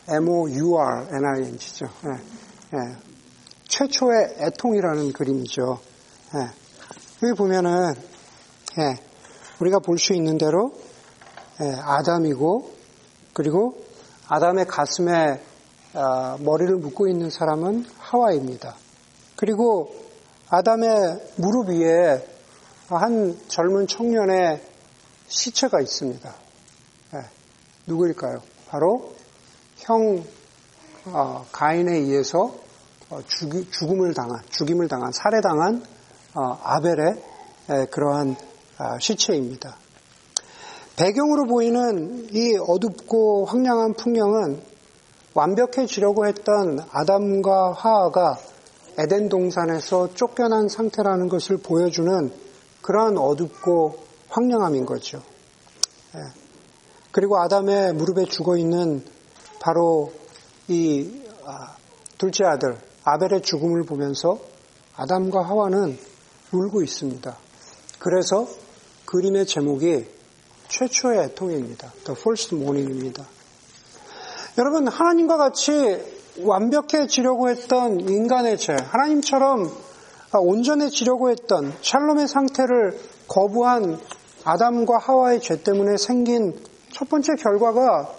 M-O-U-R-N-I-Ng죠. 0.07 1.85
예, 2.05 2.77
예. 2.77 2.95
최초의 3.67 4.35
애통이라는 4.39 5.11
그림이죠. 5.13 5.79
예. 6.35 6.39
여기 7.23 7.35
보면은 7.35 7.95
예, 8.77 8.95
우리가 9.59 9.79
볼 9.79 9.97
수 9.97 10.13
있는 10.13 10.37
대로 10.37 10.71
예, 11.61 11.73
아담이고 11.81 12.71
그리고 13.33 13.83
아담의 14.27 14.65
가슴에 14.65 15.41
어, 15.95 16.37
머리를 16.39 16.75
묶고 16.75 17.07
있는 17.07 17.31
사람은 17.31 17.85
하와입니다. 17.97 18.75
그리고 19.35 19.95
아담의 20.49 20.89
무릎 21.37 21.69
위에 21.69 22.23
한 22.87 23.35
젊은 23.47 23.87
청년의 23.87 24.70
시체가 25.31 25.79
있습니다. 25.79 26.33
네, 27.13 27.19
누구일까요? 27.87 28.41
바로 28.67 29.15
형 29.77 30.23
어, 31.05 31.45
가인에 31.51 31.97
의해서 31.97 32.53
어, 33.09 33.19
죽임을 33.71 34.13
당한, 34.13 34.41
죽임을 34.49 34.87
당한, 34.87 35.11
살해당한 35.11 35.83
어, 36.35 36.59
아벨의 36.63 37.23
에, 37.69 37.85
그러한 37.85 38.35
아, 38.77 38.99
시체입니다. 38.99 39.77
배경으로 40.97 41.45
보이는 41.45 42.27
이 42.31 42.57
어둡고 42.67 43.45
황량한 43.45 43.93
풍경은 43.93 44.61
완벽해지려고 45.33 46.27
했던 46.27 46.79
아담과 46.91 47.73
하하가 47.73 48.37
에덴 48.97 49.29
동산에서 49.29 50.13
쫓겨난 50.13 50.67
상태라는 50.67 51.29
것을 51.29 51.57
보여주는 51.57 52.31
그러한 52.81 53.17
어둡고 53.17 54.10
황량함인 54.31 54.85
거죠. 54.85 55.21
예. 56.15 56.19
그리고 57.11 57.37
아담의 57.39 57.93
무릎에 57.93 58.25
죽어 58.25 58.57
있는 58.57 59.03
바로 59.59 60.11
이 60.67 61.21
아, 61.45 61.75
둘째 62.17 62.45
아들 62.45 62.77
아벨의 63.03 63.41
죽음을 63.41 63.83
보면서 63.83 64.39
아담과 64.95 65.43
하와는 65.43 65.97
울고 66.53 66.81
있습니다. 66.81 67.37
그래서 67.99 68.47
그림의 69.05 69.45
제목이 69.45 70.05
최초의 70.69 71.19
애통입니다. 71.25 71.91
The 72.05 72.17
First 72.17 72.55
Morning입니다. 72.55 73.25
여러분 74.57 74.87
하나님과 74.87 75.37
같이 75.37 75.71
완벽해지려고 76.39 77.49
했던 77.49 77.99
인간의 77.99 78.57
죄, 78.57 78.73
하나님처럼 78.73 79.69
온전해지려고 80.33 81.29
했던 81.29 81.73
샬롬의 81.81 82.27
상태를 82.27 82.99
거부한 83.27 83.99
아담과 84.43 84.97
하와의 84.97 85.41
죄 85.41 85.61
때문에 85.61 85.97
생긴 85.97 86.59
첫 86.91 87.09
번째 87.09 87.35
결과가 87.35 88.09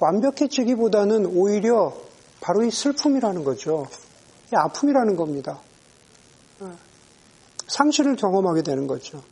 완벽해지기보다는 0.00 1.26
오히려 1.26 1.92
바로 2.40 2.64
이 2.64 2.70
슬픔이라는 2.70 3.44
거죠. 3.44 3.86
이 4.52 4.56
아픔이라는 4.56 5.16
겁니다. 5.16 5.58
상실을 7.66 8.16
경험하게 8.16 8.62
되는 8.62 8.86
거죠. 8.86 9.22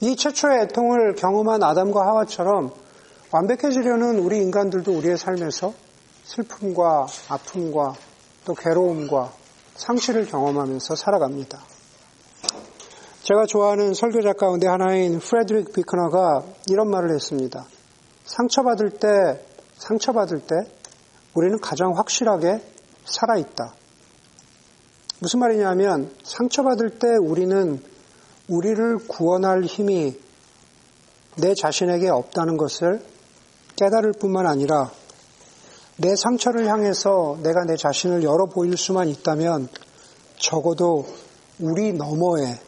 이 0.00 0.16
최초의 0.16 0.62
애통을 0.62 1.14
경험한 1.14 1.62
아담과 1.62 2.06
하와처럼 2.06 2.72
완벽해지려는 3.32 4.18
우리 4.18 4.38
인간들도 4.42 4.92
우리의 4.92 5.16
삶에서 5.16 5.72
슬픔과 6.24 7.06
아픔과 7.28 7.94
또 8.44 8.54
괴로움과 8.54 9.32
상실을 9.74 10.26
경험하면서 10.26 10.94
살아갑니다. 10.94 11.73
제가 13.24 13.46
좋아하는 13.46 13.94
설교자 13.94 14.34
가운데 14.34 14.68
하나인 14.68 15.18
프레드릭 15.18 15.72
비크너가 15.72 16.44
이런 16.68 16.90
말을 16.90 17.14
했습니다. 17.14 17.64
상처받을 18.26 18.90
때, 18.90 19.42
상처받을 19.78 20.40
때 20.40 20.56
우리는 21.32 21.58
가장 21.58 21.96
확실하게 21.96 22.60
살아있다. 23.06 23.72
무슨 25.20 25.40
말이냐면 25.40 26.14
상처받을 26.22 26.98
때 26.98 27.08
우리는 27.18 27.82
우리를 28.48 28.98
구원할 29.08 29.64
힘이 29.64 30.20
내 31.38 31.54
자신에게 31.54 32.10
없다는 32.10 32.58
것을 32.58 33.02
깨달을 33.76 34.12
뿐만 34.20 34.46
아니라 34.46 34.90
내 35.96 36.14
상처를 36.14 36.66
향해서 36.66 37.38
내가 37.42 37.64
내 37.64 37.76
자신을 37.76 38.22
열어 38.22 38.44
보일 38.44 38.76
수만 38.76 39.08
있다면 39.08 39.68
적어도 40.36 41.06
우리 41.58 41.94
너머에 41.94 42.60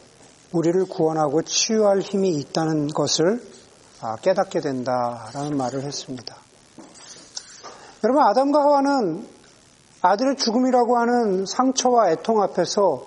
우리를 0.51 0.85
구원하고 0.85 1.41
치유할 1.41 1.99
힘이 1.99 2.31
있다는 2.31 2.87
것을 2.87 3.41
아, 4.01 4.15
깨닫게 4.17 4.59
된다라는 4.59 5.57
말을 5.57 5.83
했습니다. 5.83 6.35
여러분, 8.03 8.23
아담과 8.23 8.61
하와는 8.61 9.27
아들의 10.01 10.37
죽음이라고 10.37 10.97
하는 10.97 11.45
상처와 11.45 12.11
애통 12.11 12.41
앞에서 12.43 13.05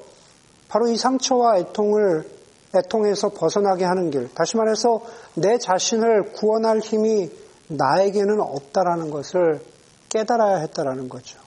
바로 0.68 0.88
이 0.88 0.96
상처와 0.96 1.58
애통을 1.58 2.28
애통에서 2.74 3.30
벗어나게 3.30 3.84
하는 3.84 4.10
길, 4.10 4.32
다시 4.34 4.56
말해서 4.56 5.00
내 5.34 5.58
자신을 5.58 6.32
구원할 6.32 6.78
힘이 6.80 7.30
나에게는 7.68 8.40
없다라는 8.40 9.10
것을 9.10 9.60
깨달아야 10.08 10.56
했다라는 10.58 11.08
거죠. 11.08 11.38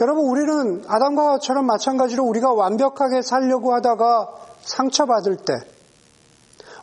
여러분, 0.00 0.26
우리는 0.26 0.84
아담과 0.86 1.22
하와처럼 1.22 1.66
마찬가지로 1.66 2.24
우리가 2.24 2.52
완벽하게 2.52 3.22
살려고 3.22 3.74
하다가 3.74 4.47
상처받을 4.62 5.36
때, 5.36 5.54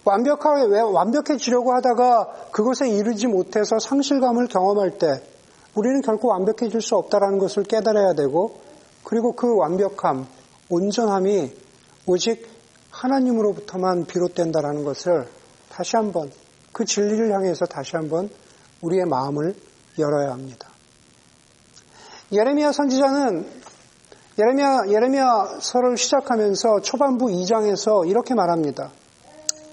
완벽하게, 0.04 0.66
왜 0.66 0.82
완벽해지려고 0.82 1.74
하다가 1.74 2.50
그것에 2.52 2.90
이르지 2.90 3.28
못해서 3.28 3.80
상실감을 3.80 4.48
경험할 4.48 4.98
때, 4.98 5.22
우리는 5.74 6.02
결코 6.02 6.30
완벽해질 6.30 6.82
수 6.82 6.96
없다라는 6.96 7.40
것을 7.40 7.64
깨달아야 7.64 8.14
되고, 8.14 8.60
그리고 9.04 9.34
그 9.34 9.56
완벽함, 9.56 10.28
온전함이 10.70 11.52
오직 12.08 12.48
하나님으로부터만 12.92 14.06
비롯된다라는 14.06 14.84
것을 14.84 15.28
다시 15.70 15.96
한번 15.96 16.32
그 16.72 16.86
진리를 16.86 17.32
향해서 17.32 17.66
다시 17.66 17.96
한번 17.96 18.30
우리의 18.82 19.06
마음을 19.06 19.56
열어야 20.00 20.32
합니다. 20.32 20.70
예레미야 22.32 22.72
선지자는 22.72 23.48
예레미야 24.38 24.88
예레미야서를 24.90 25.98
시작하면서 25.98 26.82
초반부 26.82 27.28
2장에서 27.28 28.06
이렇게 28.08 28.34
말합니다. 28.34 28.92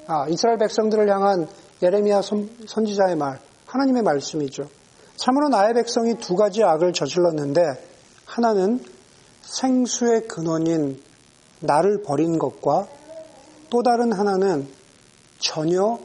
아, 0.06 0.28
이스라엘 0.28 0.56
백성들을 0.58 1.08
향한 1.10 1.48
예레미야 1.82 2.22
선, 2.22 2.48
선지자의 2.66 3.16
말, 3.16 3.40
하나님의 3.66 4.02
말씀이죠. 4.02 4.68
참으로 5.16 5.48
나의 5.48 5.74
백성이 5.74 6.16
두 6.18 6.36
가지 6.36 6.62
악을 6.62 6.92
저질렀는데 6.92 7.60
하나는 8.24 8.84
생수의 9.42 10.28
근원인 10.28 11.02
나를 11.58 12.02
버린 12.02 12.38
것과 12.38 12.86
또 13.68 13.82
다른 13.82 14.12
하나는 14.12 14.68
전혀 15.40 15.98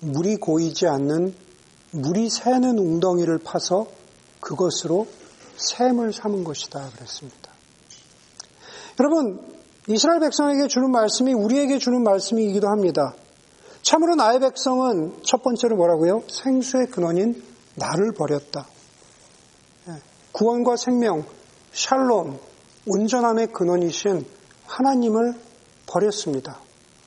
물이 0.00 0.38
고이지 0.38 0.88
않는 0.88 1.32
물이 1.92 2.28
새는 2.28 2.76
웅덩이를 2.76 3.38
파서 3.38 3.86
그것으로 4.40 5.06
샘을 5.56 6.12
삼은 6.12 6.42
것이다 6.42 6.90
그랬습니다. 6.96 7.39
여러분 9.00 9.40
이스라엘 9.88 10.20
백성에게 10.20 10.68
주는 10.68 10.90
말씀이 10.90 11.32
우리에게 11.32 11.78
주는 11.78 12.02
말씀이기도 12.02 12.68
합니다. 12.68 13.14
참으로 13.80 14.14
나의 14.14 14.40
백성은 14.40 15.22
첫 15.22 15.42
번째로 15.42 15.76
뭐라고요? 15.76 16.22
생수의 16.28 16.88
근원인 16.88 17.42
나를 17.76 18.12
버렸다. 18.12 18.66
예, 19.88 19.92
구원과 20.32 20.76
생명, 20.76 21.24
샬롬, 21.72 22.38
온전함의 22.86 23.52
근원이신 23.52 24.26
하나님을 24.66 25.34
버렸습니다. 25.86 26.58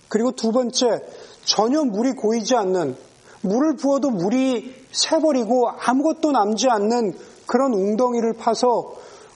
그리고 0.09 0.31
두 0.31 0.51
번째, 0.51 1.05
전혀 1.45 1.83
물이 1.83 2.13
고이지 2.13 2.55
않는, 2.55 2.97
물을 3.41 3.75
부어도 3.75 4.09
물이 4.09 4.87
새버리고 4.91 5.69
아무것도 5.69 6.31
남지 6.31 6.69
않는 6.69 7.15
그런 7.45 7.71
웅덩이를 7.71 8.33
파서 8.33 8.95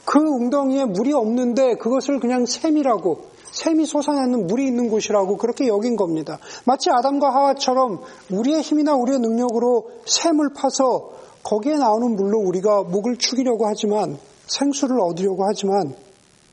그 0.09 0.19
웅덩이에 0.19 0.85
물이 0.85 1.11
없는데 1.11 1.75
그것을 1.75 2.21
그냥 2.21 2.45
샘이라고, 2.45 3.25
샘이 3.51 3.85
솟아나는 3.85 4.47
물이 4.47 4.65
있는 4.65 4.89
곳이라고 4.89 5.35
그렇게 5.35 5.67
여긴 5.67 5.97
겁니다. 5.97 6.39
마치 6.63 6.89
아담과 6.89 7.27
하와처럼 7.29 7.99
우리의 8.31 8.61
힘이나 8.61 8.95
우리의 8.95 9.19
능력으로 9.19 9.89
샘을 10.05 10.53
파서 10.55 11.11
거기에 11.43 11.75
나오는 11.75 12.15
물로 12.15 12.39
우리가 12.39 12.83
목을 12.83 13.17
축이려고 13.17 13.67
하지만 13.67 14.17
생수를 14.45 14.97
얻으려고 15.01 15.45
하지만 15.45 15.93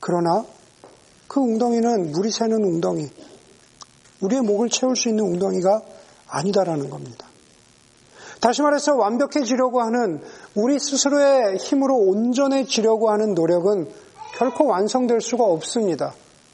그러나 0.01 0.45
그 1.29 1.39
웅덩이는 1.39 2.11
물이 2.11 2.33
새는 2.33 2.57
웅덩이, 2.57 3.09
우리의 4.21 4.43
목을 4.43 4.69
채울 4.69 4.97
수 4.97 5.09
있는 5.09 5.27
웅덩이가 5.27 5.81
아니다라는 6.27 6.91
겁니다. 6.91 7.24
다시 8.45 8.61
말해서 8.61 8.95
완벽해지려고 8.95 9.81
하는 9.81 10.21
우리 10.55 10.79
스스로의 10.79 11.57
힘으로 11.57 11.97
온전해지려고 11.97 13.11
하는 13.11 13.33
노력은 13.33 13.89
결코 14.37 14.67
완성될 14.67 15.23
수가 15.23 15.45
없습니다. 15.45 16.13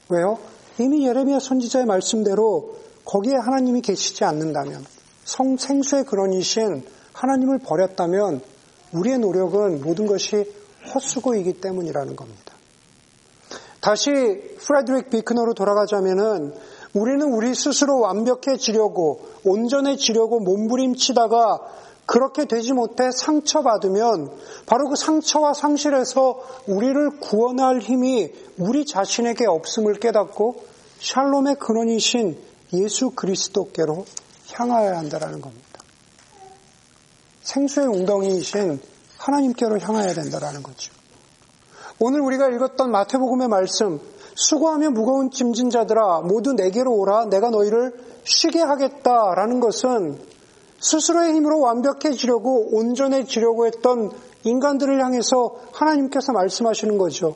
왜요? 0.09 0.39
이미 0.79 1.05
예레미야 1.05 1.41
선지자의 1.41 1.87
말씀대로 1.87 2.77
거기에 3.05 3.35
하나님이 3.35 3.81
계시지 3.81 4.23
않는다면 4.23 4.85
성 5.25 5.57
생수의 5.57 6.05
근원이신 6.05 6.85
하나님을 7.13 7.59
버렸다면 7.59 8.41
우리의 8.93 9.19
노력은 9.19 9.81
모든 9.81 10.07
것이 10.07 10.49
헛수고이기 10.95 11.55
때문이라는 11.55 12.15
겁니다. 12.15 12.55
다시 13.81 14.11
프레드릭 14.61 15.11
비크너로 15.11 15.55
돌아가자면은 15.55 16.55
우리는 16.95 17.23
우리 17.33 17.55
스스로 17.55 18.01
완벽해지려고 18.01 19.21
온전해지려고 19.45 20.41
몸부림치다가 20.41 21.61
그렇게 22.07 22.45
되지 22.47 22.73
못해 22.73 23.11
상처받으면 23.13 24.33
바로 24.67 24.89
그 24.89 24.97
상처와 24.97 25.55
상실에서 25.55 26.43
우리를 26.67 27.21
구원할 27.21 27.79
힘이 27.79 28.33
우리 28.59 28.85
자신에게 28.85 29.47
없음을 29.47 29.95
깨닫고 29.95 30.65
샬롬의 30.99 31.57
근원이신 31.61 32.37
예수 32.73 33.11
그리스도께로 33.11 34.05
향하여야 34.53 34.99
한다는 34.99 35.41
겁니다. 35.41 35.67
생수의 37.43 37.87
웅덩이이신 37.87 38.81
하나님께로 39.19 39.79
향해야 39.79 40.13
된다는 40.13 40.63
거죠. 40.63 40.93
오늘 42.01 42.21
우리가 42.21 42.49
읽었던 42.49 42.91
마태복음의 42.91 43.49
말씀, 43.49 44.01
수고하며 44.41 44.91
무거운 44.91 45.31
짐진 45.31 45.69
자들아 45.69 46.23
모두 46.23 46.55
내게로 46.55 46.93
오라 46.95 47.27
내가 47.27 47.51
너희를 47.51 47.93
쉬게 48.25 48.61
하겠다라는 48.61 49.61
것은 49.61 50.19
스스로의 50.79 51.35
힘으로 51.35 51.61
완벽해지려고 51.61 52.75
온전해지려고 52.75 53.67
했던 53.67 54.11
인간들을 54.45 55.05
향해서 55.05 55.57
하나님께서 55.73 56.33
말씀하시는 56.33 56.97
거죠. 56.97 57.35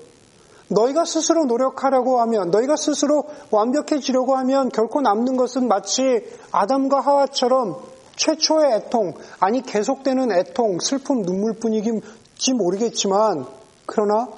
너희가 0.69 1.05
스스로 1.05 1.45
노력하려고 1.45 2.21
하면, 2.23 2.51
너희가 2.51 2.77
스스로 2.77 3.25
완벽해지려고 3.51 4.35
하면 4.37 4.71
결코 4.71 5.03
남는 5.03 5.37
것은 5.37 5.69
마치 5.69 6.25
아담과 6.53 7.01
하와처럼 7.01 7.77
최초의 8.17 8.77
애통, 8.77 9.12
아니 9.40 9.61
계속되는 9.61 10.33
애통, 10.33 10.79
슬픔, 10.81 11.21
눈물뿐이긴지 11.21 12.55
모르겠지만, 12.55 13.45
그러나 13.85 14.29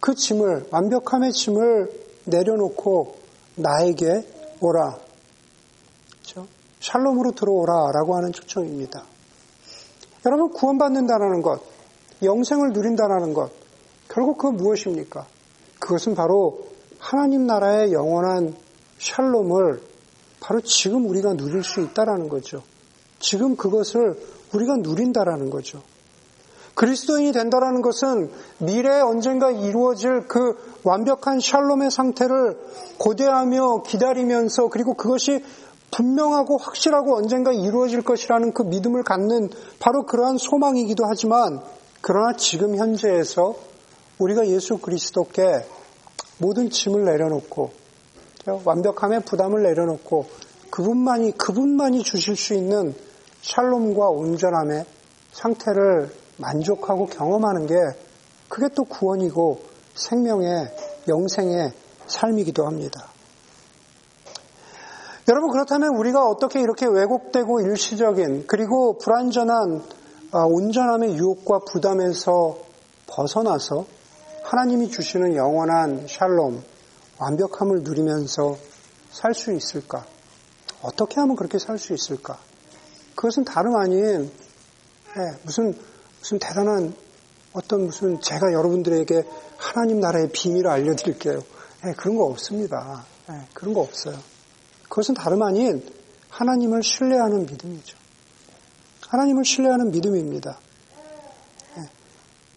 그 0.00 0.14
짐을, 0.14 0.66
완벽함의 0.70 1.32
짐을 1.32 1.90
내려놓고 2.24 3.16
나에게 3.56 4.26
오라. 4.60 4.98
그렇죠? 6.10 6.46
샬롬으로 6.80 7.32
들어오라 7.32 7.92
라고 7.92 8.16
하는 8.16 8.32
초청입니다. 8.32 9.02
여러분, 10.26 10.50
구원받는다는 10.50 11.42
것, 11.42 11.62
영생을 12.22 12.72
누린다는 12.72 13.34
것, 13.34 13.50
결국 14.08 14.38
그건 14.38 14.56
무엇입니까? 14.56 15.26
그것은 15.80 16.14
바로 16.14 16.66
하나님 16.98 17.46
나라의 17.46 17.92
영원한 17.92 18.54
샬롬을 18.98 19.80
바로 20.40 20.60
지금 20.60 21.06
우리가 21.08 21.34
누릴 21.34 21.62
수 21.62 21.80
있다라는 21.80 22.28
거죠. 22.28 22.62
지금 23.18 23.56
그것을 23.56 24.20
우리가 24.54 24.76
누린다라는 24.76 25.50
거죠. 25.50 25.82
그리스도인이 26.78 27.32
된다라는 27.32 27.82
것은 27.82 28.30
미래에 28.58 29.00
언젠가 29.00 29.50
이루어질 29.50 30.28
그 30.28 30.56
완벽한 30.84 31.40
샬롬의 31.40 31.90
상태를 31.90 32.56
고대하며 32.98 33.82
기다리면서 33.82 34.68
그리고 34.68 34.94
그것이 34.94 35.44
분명하고 35.90 36.56
확실하고 36.56 37.16
언젠가 37.16 37.50
이루어질 37.50 38.02
것이라는 38.02 38.52
그 38.52 38.62
믿음을 38.62 39.02
갖는 39.02 39.50
바로 39.80 40.06
그러한 40.06 40.38
소망이기도 40.38 41.04
하지만 41.04 41.60
그러나 42.00 42.36
지금 42.36 42.76
현재에서 42.76 43.56
우리가 44.20 44.46
예수 44.46 44.78
그리스도께 44.78 45.64
모든 46.38 46.70
짐을 46.70 47.04
내려놓고 47.04 47.72
완벽함의 48.64 49.22
부담을 49.24 49.64
내려놓고 49.64 50.26
그분만이 50.70 51.32
그분만이 51.38 52.04
주실 52.04 52.36
수 52.36 52.54
있는 52.54 52.94
샬롬과 53.42 54.10
온전함의 54.10 54.84
상태를 55.32 56.27
만족하고 56.38 57.06
경험하는 57.06 57.66
게 57.66 57.74
그게 58.48 58.68
또 58.74 58.84
구원이고 58.84 59.60
생명의 59.94 60.74
영생의 61.08 61.72
삶이기도 62.06 62.66
합니다. 62.66 63.08
여러분 65.28 65.50
그렇다면 65.50 65.94
우리가 65.96 66.26
어떻게 66.26 66.60
이렇게 66.60 66.86
왜곡되고 66.86 67.60
일시적인 67.60 68.46
그리고 68.46 68.96
불완전한 68.98 69.82
아, 70.30 70.44
온전함의 70.44 71.16
유혹과 71.16 71.60
부담에서 71.70 72.58
벗어나서 73.06 73.86
하나님이 74.42 74.90
주시는 74.90 75.36
영원한 75.36 76.06
샬롬, 76.06 76.62
완벽함을 77.18 77.82
누리면서 77.82 78.56
살 79.10 79.34
수 79.34 79.52
있을까? 79.52 80.04
어떻게 80.82 81.20
하면 81.20 81.34
그렇게 81.36 81.58
살 81.58 81.78
수 81.78 81.92
있을까? 81.92 82.38
그것은 83.14 83.44
다름 83.44 83.76
아닌 83.76 84.30
예, 85.16 85.38
무슨 85.42 85.74
무슨 86.28 86.38
대단한 86.38 86.92
어떤 87.54 87.86
무슨 87.86 88.20
제가 88.20 88.52
여러분들에게 88.52 89.22
하나님 89.56 89.98
나라의 89.98 90.28
비밀을 90.30 90.68
알려드릴게요. 90.68 91.40
예, 91.86 91.92
그런 91.92 92.18
거 92.18 92.24
없습니다. 92.24 93.06
예, 93.30 93.46
그런 93.54 93.72
거 93.72 93.80
없어요. 93.80 94.14
그것은 94.90 95.14
다름 95.14 95.42
아닌 95.42 95.82
하나님을 96.28 96.82
신뢰하는 96.82 97.46
믿음이죠. 97.46 97.96
하나님을 99.08 99.46
신뢰하는 99.46 99.90
믿음입니다. 99.90 100.58
예, 101.78 101.82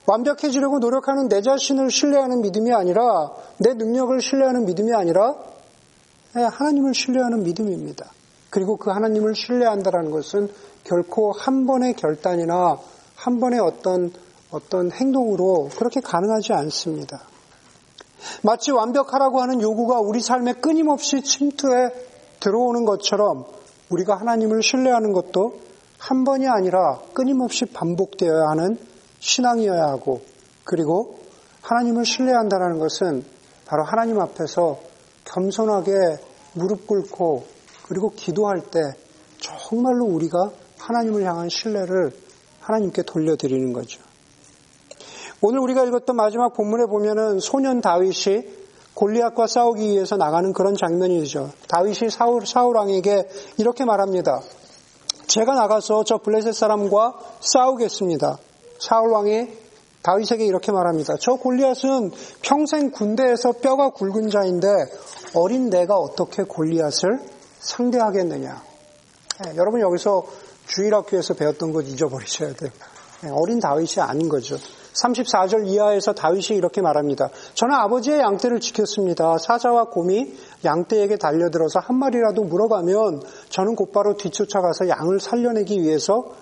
완벽해지려고 0.06 0.80
노력하는 0.80 1.30
내 1.30 1.42
자신을 1.42 1.92
신뢰하는 1.92 2.42
믿음이 2.42 2.74
아니라 2.74 3.32
내 3.58 3.74
능력을 3.74 4.20
신뢰하는 4.20 4.66
믿음이 4.66 4.94
아니라 4.94 5.34
예, 6.36 6.42
하나님을 6.42 6.94
신뢰하는 6.94 7.44
믿음입니다. 7.44 8.12
그리고 8.50 8.76
그 8.76 8.90
하나님을 8.90 9.34
신뢰한다는 9.34 10.12
것은 10.12 10.50
결코 10.84 11.32
한 11.32 11.66
번의 11.66 11.94
결단이나 11.94 12.78
한 13.22 13.40
번의 13.40 13.60
어떤 13.60 14.12
어떤 14.50 14.92
행동으로 14.92 15.70
그렇게 15.78 16.02
가능하지 16.02 16.54
않습니다. 16.54 17.22
마치 18.42 18.72
완벽하라고 18.72 19.42
하는 19.42 19.62
요구가 19.62 20.00
우리 20.00 20.22
삶에 20.22 20.54
끊임없이 20.54 21.22
침투해 21.22 21.92
들어오는 22.40 22.84
것처럼 22.84 23.46
우리가 23.90 24.16
하나님을 24.16 24.64
신뢰하는 24.64 25.14
것도 25.14 25.60
한 26.00 26.24
번이 26.24 26.48
아니라 26.48 27.00
끊임없이 27.14 27.66
반복되어야 27.66 28.50
하는 28.50 28.80
신앙이어야 29.20 29.84
하고 29.84 30.22
그리고 30.64 31.20
하나님을 31.62 32.06
신뢰한다는 32.06 32.80
것은 32.80 33.24
바로 33.66 33.84
하나님 33.84 34.20
앞에서 34.20 34.80
겸손하게 35.26 35.92
무릎 36.56 36.88
꿇고 36.88 37.44
그리고 37.88 38.10
기도할 38.16 38.62
때 38.72 38.80
정말로 39.40 40.06
우리가 40.06 40.50
하나님을 40.80 41.24
향한 41.24 41.50
신뢰를 41.50 42.12
하나님께 42.62 43.04
돌려드리는 43.04 43.74
거죠. 43.74 44.02
오늘 45.42 45.60
우리가 45.60 45.84
읽었던 45.86 46.16
마지막 46.16 46.54
본문에 46.54 46.86
보면은 46.86 47.40
소년 47.40 47.82
다윗이 47.82 48.62
골리앗과 48.94 49.48
싸우기 49.48 49.90
위해서 49.90 50.16
나가는 50.16 50.54
그런 50.54 50.76
장면이죠. 50.76 51.52
다윗이 51.68 52.12
사울, 52.12 52.46
사울 52.46 52.76
왕에게 52.76 53.28
이렇게 53.58 53.86
말합니다. 53.86 54.42
제가 55.28 55.56
나가서 55.56 56.04
저 56.04 56.18
블레셋 56.18 56.54
사람과 56.54 57.14
싸우겠습니다. 57.40 58.38
사울 58.80 59.12
왕이 59.12 59.48
다윗에게 60.04 60.46
이렇게 60.46 60.72
말합니다. 60.72 61.16
저 61.20 61.36
골리앗은 61.36 62.12
평생 62.42 62.92
군대에서 62.92 63.54
뼈가 63.54 63.90
굵은 63.90 64.30
자인데 64.30 64.68
어린 65.36 65.70
내가 65.70 65.96
어떻게 65.96 66.44
골리앗을 66.44 67.20
상대하겠느냐. 67.60 68.64
네, 69.46 69.54
여러분 69.56 69.80
여기서 69.80 70.26
주일학교에서 70.74 71.34
배웠던 71.34 71.74
것 71.74 71.88
잊어버리셔야 71.88 72.54
돼요. 72.54 72.72
네, 73.22 73.30
어린 73.30 73.60
다윗이 73.60 74.00
아닌 74.00 74.30
거죠. 74.30 74.58
34절 74.94 75.68
이하에서 75.68 76.14
다윗이 76.14 76.58
이렇게 76.58 76.82
말합니다. 76.82 77.30
저는 77.54 77.76
아버지의 77.76 78.20
양떼를 78.20 78.60
지켰습니다. 78.60 79.38
사자와 79.38 79.86
곰이 79.86 80.34
양떼에게 80.66 81.18
달려들어서 81.18 81.80
한 81.80 81.98
마리라도 81.98 82.44
물어가면 82.44 83.22
저는 83.50 83.76
곧바로 83.76 84.18
뒤쫓아가서 84.18 84.90
양을 84.90 85.20
살려내기 85.20 85.82
위해서 85.82 86.34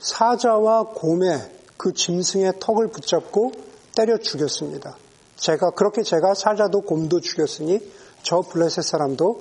사자와 0.00 0.88
곰의 0.94 1.40
그 1.76 1.92
짐승의 1.92 2.54
턱을 2.60 2.88
붙잡고 2.88 3.52
때려 3.96 4.18
죽였습니다. 4.18 4.96
제가 5.36 5.70
그렇게 5.70 6.02
제가 6.02 6.34
사자도 6.34 6.82
곰도 6.82 7.20
죽였으니 7.20 7.80
저 8.22 8.40
블레셋 8.40 8.84
사람도 8.84 9.40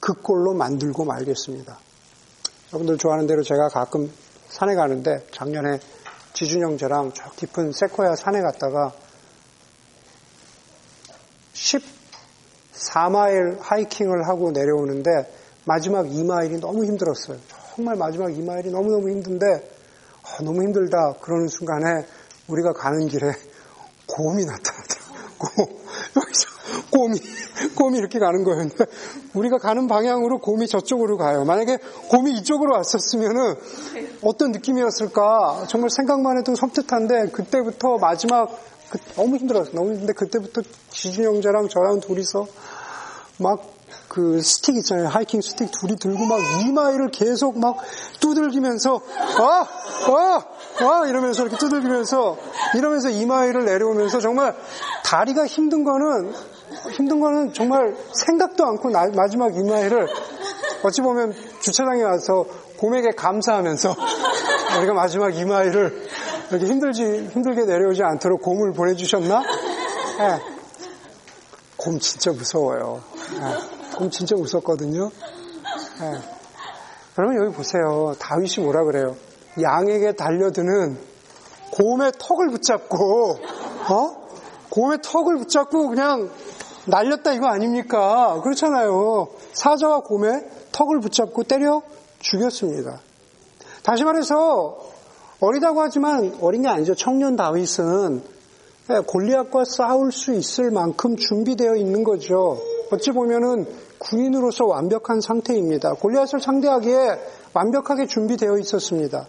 그 0.00 0.14
꼴로 0.14 0.54
만들고 0.54 1.04
말겠습니다. 1.04 1.78
여러분들 2.74 2.98
좋아하는 2.98 3.28
대로 3.28 3.42
제가 3.42 3.68
가끔 3.68 4.12
산에 4.48 4.74
가는데 4.74 5.24
작년에 5.30 5.78
지준형 6.32 6.76
저랑 6.76 7.12
저 7.14 7.30
깊은 7.36 7.70
세코야 7.72 8.16
산에 8.16 8.40
갔다가 8.40 8.92
14마일 11.52 13.58
하이킹을 13.60 14.26
하고 14.26 14.50
내려오는데 14.50 15.10
마지막 15.64 16.06
2마일이 16.06 16.60
너무 16.60 16.84
힘들었어요. 16.84 17.38
정말 17.74 17.96
마지막 17.96 18.30
2마일이 18.30 18.70
너무너무 18.70 19.08
힘든데 19.08 19.46
어, 19.46 20.42
너무 20.42 20.64
힘들다 20.64 21.14
그러는 21.20 21.46
순간에 21.46 22.04
우리가 22.48 22.72
가는 22.72 23.06
길에 23.06 23.32
곰이 24.06 24.44
나타나더라고요. 24.44 25.78
여기서 26.16 26.53
곰이, 26.96 27.18
곰이 27.76 27.98
이렇게 27.98 28.18
가는 28.18 28.44
거예요. 28.44 28.68
우리가 29.34 29.58
가는 29.58 29.88
방향으로 29.88 30.38
곰이 30.38 30.68
저쪽으로 30.68 31.16
가요. 31.16 31.44
만약에 31.44 31.78
곰이 32.08 32.32
이쪽으로 32.38 32.74
왔었으면은 32.74 33.56
어떤 34.22 34.52
느낌이었을까? 34.52 35.66
정말 35.68 35.90
생각만 35.90 36.38
해도 36.38 36.54
섬뜩한데 36.54 37.30
그때부터 37.32 37.98
마지막 37.98 38.56
그, 38.90 38.98
너무 39.16 39.36
힘들었어요. 39.36 39.74
너무 39.74 39.90
힘든데 39.90 40.12
그때부터 40.12 40.62
지준 40.90 41.24
형제랑 41.24 41.68
저랑 41.68 42.00
둘이서 42.00 42.46
막 43.38 43.74
그 44.14 44.40
스틱 44.42 44.76
있잖아요. 44.76 45.08
하이킹 45.08 45.40
스틱 45.40 45.72
둘이 45.72 45.96
들고 45.96 46.24
막 46.26 46.38
이마일을 46.64 47.10
계속 47.10 47.58
막 47.58 47.78
두들기면서 48.20 49.00
아! 49.40 49.66
아! 50.06 50.44
아! 50.84 51.06
이러면서 51.08 51.42
이렇게 51.42 51.58
두들기면서 51.58 52.38
이러면서 52.76 53.10
이마일을 53.10 53.64
내려오면서 53.64 54.20
정말 54.20 54.54
다리가 55.04 55.46
힘든 55.46 55.82
거는 55.82 56.32
힘든 56.92 57.20
거는 57.20 57.52
정말 57.52 57.94
생각도 58.12 58.64
않고 58.66 58.90
나, 58.90 59.06
마지막 59.14 59.54
이마일을 59.54 60.06
어찌 60.82 61.00
보면 61.00 61.32
주차장에 61.60 62.02
와서 62.02 62.44
곰에게 62.78 63.12
감사하면서 63.12 63.94
우리가 64.78 64.92
마지막 64.92 65.34
이마일을 65.34 66.06
이렇게 66.50 66.66
힘들지 66.66 67.28
힘들게 67.32 67.64
내려오지 67.64 68.02
않도록 68.02 68.42
곰을 68.42 68.72
보내주셨나? 68.72 69.42
네. 70.18 70.40
곰 71.76 71.98
진짜 71.98 72.32
무서워요. 72.32 73.02
네. 73.40 73.96
곰 73.96 74.10
진짜 74.10 74.36
무섭거든요. 74.36 75.10
네. 76.00 76.12
여러분 77.18 77.36
여기 77.42 77.56
보세요. 77.56 78.14
다윗이 78.18 78.64
뭐라 78.64 78.84
그래요? 78.84 79.16
양에게 79.60 80.12
달려드는 80.12 80.98
곰의 81.72 82.12
턱을 82.18 82.50
붙잡고 82.50 83.38
어? 83.88 84.24
곰의 84.70 84.98
턱을 85.02 85.36
붙잡고 85.38 85.88
그냥 85.88 86.30
날렸다 86.86 87.32
이거 87.32 87.46
아닙니까? 87.46 88.40
그렇잖아요. 88.42 89.28
사자와 89.52 90.00
곰의 90.00 90.44
턱을 90.72 91.00
붙잡고 91.00 91.44
때려 91.44 91.82
죽였습니다. 92.18 93.00
다시 93.82 94.04
말해서 94.04 94.78
어리다고 95.40 95.80
하지만 95.80 96.36
어린 96.40 96.62
게 96.62 96.68
아니죠. 96.68 96.94
청년 96.94 97.36
다윗은 97.36 98.22
골리앗과 99.06 99.64
싸울 99.64 100.12
수 100.12 100.34
있을 100.34 100.70
만큼 100.70 101.16
준비되어 101.16 101.76
있는 101.76 102.04
거죠. 102.04 102.58
어찌 102.90 103.12
보면은 103.12 103.66
군인으로서 103.98 104.66
완벽한 104.66 105.20
상태입니다. 105.20 105.94
골리앗을 105.94 106.40
상대하기에 106.40 107.18
완벽하게 107.54 108.06
준비되어 108.06 108.58
있었습니다. 108.58 109.26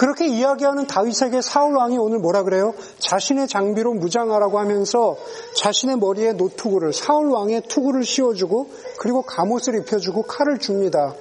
그렇게 0.00 0.26
이야기하는 0.28 0.86
다윗에게 0.86 1.42
사울 1.42 1.76
왕이 1.76 1.98
오늘 1.98 2.20
뭐라 2.20 2.42
그래요? 2.42 2.72
자신의 3.00 3.48
장비로 3.48 3.92
무장하라고 3.92 4.58
하면서 4.58 5.18
자신의 5.54 5.98
머리에 5.98 6.32
노투구를 6.32 6.94
사울 6.94 7.30
왕의 7.30 7.64
투구를 7.68 8.02
씌워주고 8.04 8.70
그리고 8.98 9.20
갑옷을 9.20 9.74
입혀주고 9.74 10.22
칼을 10.22 10.58
줍니다. 10.58 11.12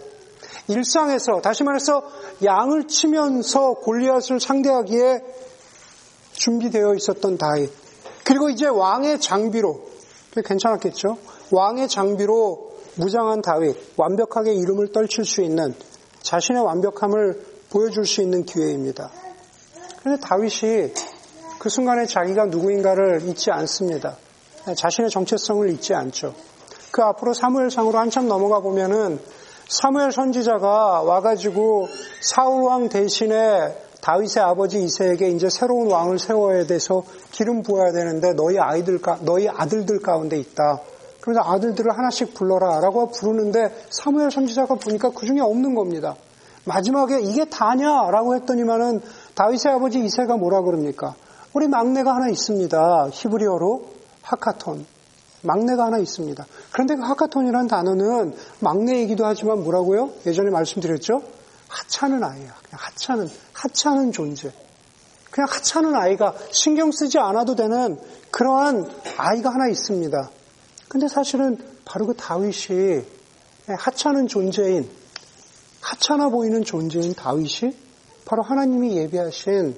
일상에서 0.69 1.41
다시 1.41 1.65
말해서 1.65 2.03
양을 2.41 2.87
치면서 2.87 3.73
골리앗을 3.73 4.39
상대하기에 4.39 5.23
준비되어 6.31 6.93
있었던 6.95 7.37
다윗. 7.37 7.69
그리고 8.23 8.49
이제 8.49 8.65
왕의 8.65 9.19
장비로 9.19 9.81
괜찮았겠죠? 10.45 11.17
왕의 11.51 11.89
장비로 11.89 12.71
무장한 12.95 13.41
다윗, 13.41 13.75
완벽하게 13.97 14.53
이름을 14.53 14.93
떨칠 14.93 15.25
수 15.25 15.41
있는 15.41 15.75
자신의 16.21 16.63
완벽함을 16.63 17.58
보여줄 17.69 18.05
수 18.05 18.21
있는 18.21 18.45
기회입니다. 18.45 19.11
그런데 19.99 20.21
다윗이 20.21 20.93
그 21.59 21.69
순간에 21.69 22.05
자기가 22.05 22.45
누구인가를 22.45 23.27
잊지 23.27 23.51
않습니다. 23.51 24.17
자신의 24.75 25.09
정체성을 25.09 25.69
잊지 25.71 25.93
않죠. 25.93 26.33
그 26.91 27.03
앞으로 27.03 27.33
사무엘상으로 27.33 27.97
한참 27.97 28.27
넘어가 28.27 28.59
보면은 28.59 29.19
사무엘 29.67 30.11
선지자가 30.11 31.03
와가지고 31.03 31.87
사울 32.21 32.63
왕 32.63 32.89
대신에 32.89 33.75
다윗의 34.01 34.41
아버지 34.41 34.81
이세에게 34.81 35.29
이제 35.29 35.49
새로운 35.49 35.91
왕을 35.91 36.17
세워야 36.17 36.65
돼서 36.65 37.03
기름 37.31 37.61
부어야 37.61 37.91
되는데 37.91 38.33
너희 38.33 38.57
아이들 38.57 38.99
너희 39.21 39.47
아들들 39.47 39.99
가운데 39.99 40.37
있다. 40.37 40.81
그래서 41.21 41.41
아들들을 41.43 41.91
하나씩 41.95 42.33
불러라라고 42.33 43.11
부르는데 43.11 43.69
사무엘 43.89 44.31
선지자가 44.31 44.75
보니까 44.75 45.11
그 45.11 45.25
중에 45.25 45.41
없는 45.41 45.75
겁니다. 45.75 46.15
마지막에 46.65 47.21
이게 47.21 47.45
다냐라고 47.45 48.35
했더니만은 48.35 49.01
다윗의 49.35 49.73
아버지 49.73 49.99
이세가 49.99 50.37
뭐라 50.37 50.61
그럽니까? 50.61 51.15
우리 51.53 51.67
막내가 51.67 52.15
하나 52.15 52.29
있습니다. 52.29 53.09
히브리어로 53.11 53.85
하카톤. 54.21 54.85
막내가 55.41 55.85
하나 55.85 55.97
있습니다. 55.97 56.45
그런데 56.71 56.95
그 56.95 57.01
하카톤이라는 57.01 57.67
단어는 57.67 58.35
막내이기도 58.59 59.25
하지만 59.25 59.63
뭐라고요? 59.63 60.11
예전에 60.25 60.49
말씀드렸죠? 60.49 61.21
하찮은 61.69 62.23
아이야. 62.23 62.53
그냥 62.63 62.71
하찮은, 62.71 63.29
하찮은 63.53 64.11
존재. 64.11 64.51
그냥 65.31 65.47
하찮은 65.49 65.95
아이가 65.95 66.33
신경 66.51 66.91
쓰지 66.91 67.19
않아도 67.19 67.55
되는 67.55 67.99
그러한 68.31 68.89
아이가 69.17 69.51
하나 69.51 69.69
있습니다. 69.69 70.29
근데 70.89 71.07
사실은 71.07 71.57
바로 71.85 72.07
그 72.07 72.15
다윗이 72.15 73.03
하찮은 73.67 74.27
존재인, 74.27 74.89
하찮아 75.81 76.29
보이는 76.29 76.63
존재인 76.63 77.13
다윗이 77.13 77.75
바로 78.25 78.43
하나님이 78.43 78.97
예비하신 78.97 79.75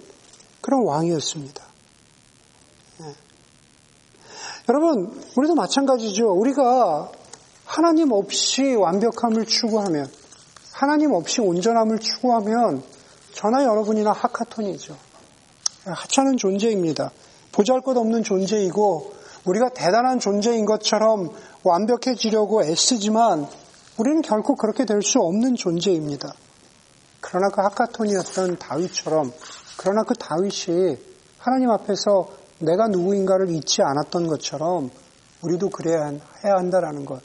그런 0.62 0.86
왕이었습니다. 0.86 1.72
여러분, 4.70 5.22
우리도 5.36 5.56
마찬가지죠. 5.56 6.32
우리가 6.34 7.12
하나님 7.66 8.12
없이 8.12 8.76
완벽함을 8.76 9.46
추구하면, 9.46 10.08
하나님 10.72 11.14
없이 11.14 11.42
온전함을 11.42 12.00
추구하면, 12.00 12.84
저나 13.34 13.64
여러분이나 13.64 14.12
하카톤이죠. 14.12 14.96
하찮은 15.86 16.38
존재입니다. 16.38 17.12
보잘 17.52 17.82
것 17.82 17.98
없는 17.98 18.24
존재이고, 18.24 19.14
우리가 19.46 19.70
대단한 19.70 20.20
존재인 20.20 20.66
것처럼 20.66 21.32
완벽해지려고 21.64 22.64
애쓰지만, 22.64 23.48
우리는 23.98 24.22
결코 24.22 24.56
그렇게 24.56 24.86
될 24.86 25.02
수 25.02 25.20
없는 25.20 25.56
존재입니다. 25.56 26.34
그러나 27.20 27.50
그 27.50 27.62
하카톤이었던 27.62 28.58
다윗처럼, 28.58 29.32
그러나 29.78 30.04
그 30.04 30.14
다윗이 30.16 30.98
하나님 31.38 31.70
앞에서 31.72 32.30
내가 32.60 32.88
누구인가를 32.88 33.50
잊지 33.50 33.82
않았던 33.82 34.28
것처럼 34.28 34.90
우리도 35.44 35.70
그래야 35.70 36.08
해야 36.44 36.56
한다라는 36.56 37.06
것. 37.06 37.22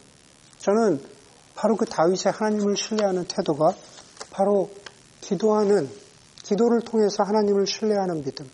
저는 0.58 1.00
바로 1.54 1.76
그 1.76 1.84
다윗의 1.86 2.32
하나님을 2.32 2.76
신뢰하는 2.76 3.24
태도가 3.24 3.72
바로 4.30 4.70
기도하는 5.20 5.88
기도를 6.42 6.80
통해서 6.82 7.22
하나님을 7.22 7.66
신뢰하는 7.66 8.22
믿음. 8.22 8.48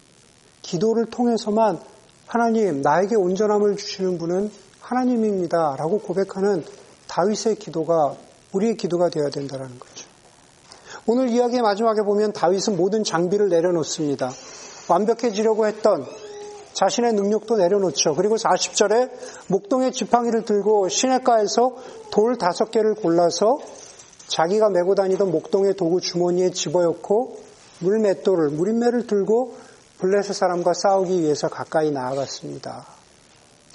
기도를 0.62 1.06
통해서만 1.06 1.80
하나님 2.26 2.82
나에게 2.82 3.16
온전함을 3.16 3.76
주시는 3.76 4.18
분은 4.18 4.50
하나님입니다라고 4.80 5.98
고백하는 6.00 6.64
다윗의 7.12 7.56
기도가 7.56 8.16
우리의 8.52 8.78
기도가 8.78 9.10
되어야 9.10 9.28
된다는 9.28 9.78
거죠. 9.78 10.06
오늘 11.06 11.28
이야기의 11.28 11.60
마지막에 11.60 12.00
보면 12.00 12.32
다윗은 12.32 12.76
모든 12.76 13.04
장비를 13.04 13.50
내려놓습니다. 13.50 14.30
완벽해지려고 14.88 15.66
했던 15.66 16.06
자신의 16.72 17.12
능력도 17.12 17.56
내려놓죠. 17.56 18.14
그리고 18.14 18.36
40절에 18.36 19.10
목동의 19.48 19.92
지팡이를 19.92 20.46
들고 20.46 20.88
시내가에서 20.88 21.76
돌 22.10 22.38
다섯 22.38 22.70
개를 22.70 22.94
골라서 22.94 23.58
자기가 24.28 24.70
메고 24.70 24.94
다니던 24.94 25.30
목동의 25.30 25.74
도구 25.74 26.00
주머니에 26.00 26.50
집어넣고 26.50 27.36
물맷돌을 27.80 28.50
무림매를 28.50 29.06
들고 29.06 29.56
블레셋 29.98 30.34
사람과 30.34 30.72
싸우기 30.74 31.20
위해서 31.20 31.48
가까이 31.48 31.90
나아갔습니다. 31.90 32.86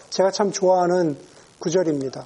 제가 0.10 0.32
참 0.32 0.52
좋아하는 0.52 1.18
구절입니다. 1.60 2.26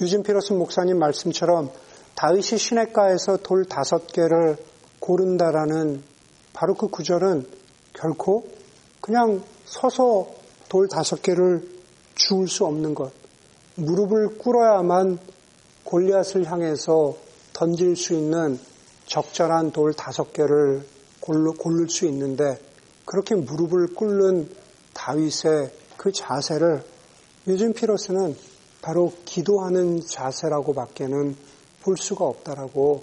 유진 0.00 0.22
피러슨 0.22 0.58
목사님 0.58 0.98
말씀처럼 0.98 1.70
다윗이 2.16 2.58
시내가에서 2.58 3.38
돌 3.38 3.64
다섯 3.64 4.06
개를 4.08 4.56
고른다라는 5.00 6.02
바로 6.52 6.74
그 6.74 6.88
구절은 6.88 7.46
결코 7.94 8.46
그냥 9.00 9.42
서서 9.64 10.28
돌 10.68 10.88
다섯 10.88 11.22
개를 11.22 11.66
주울 12.14 12.48
수 12.48 12.66
없는 12.66 12.94
것. 12.94 13.12
무릎을 13.76 14.38
꿇어야만 14.38 15.18
골리앗을 15.84 16.50
향해서 16.50 17.16
던질 17.52 17.96
수 17.96 18.14
있는 18.14 18.58
적절한 19.06 19.72
돌 19.72 19.94
다섯 19.94 20.32
개를 20.32 20.84
고를 21.20 21.88
수 21.88 22.06
있는데 22.06 22.58
그렇게 23.04 23.34
무릎을 23.34 23.94
꿇는 23.94 24.50
다윗의 24.92 25.70
그 25.96 26.12
자세를 26.12 26.82
요즘 27.48 27.72
피러스는 27.72 28.36
바로 28.86 29.12
기도하는 29.24 30.00
자세라고 30.00 30.72
밖에는 30.72 31.34
볼 31.82 31.96
수가 31.96 32.24
없다라고 32.24 33.02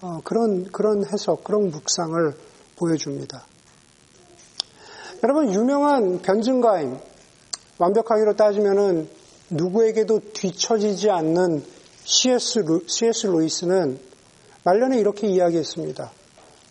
어, 0.00 0.20
그런 0.24 0.64
그런 0.64 1.04
해석, 1.06 1.44
그런 1.44 1.70
묵상을 1.70 2.34
보여줍니다. 2.74 3.46
여러분 5.22 5.54
유명한 5.54 6.20
변증가임 6.22 6.98
완벽하기로 7.78 8.34
따지면은 8.34 9.08
누구에게도 9.48 10.32
뒤처지지 10.32 11.10
않는 11.10 11.62
C.S. 12.02 12.58
루, 12.58 12.84
C.S. 12.88 13.28
루이스는 13.28 14.00
말년에 14.64 14.98
이렇게 14.98 15.28
이야기했습니다. 15.28 16.10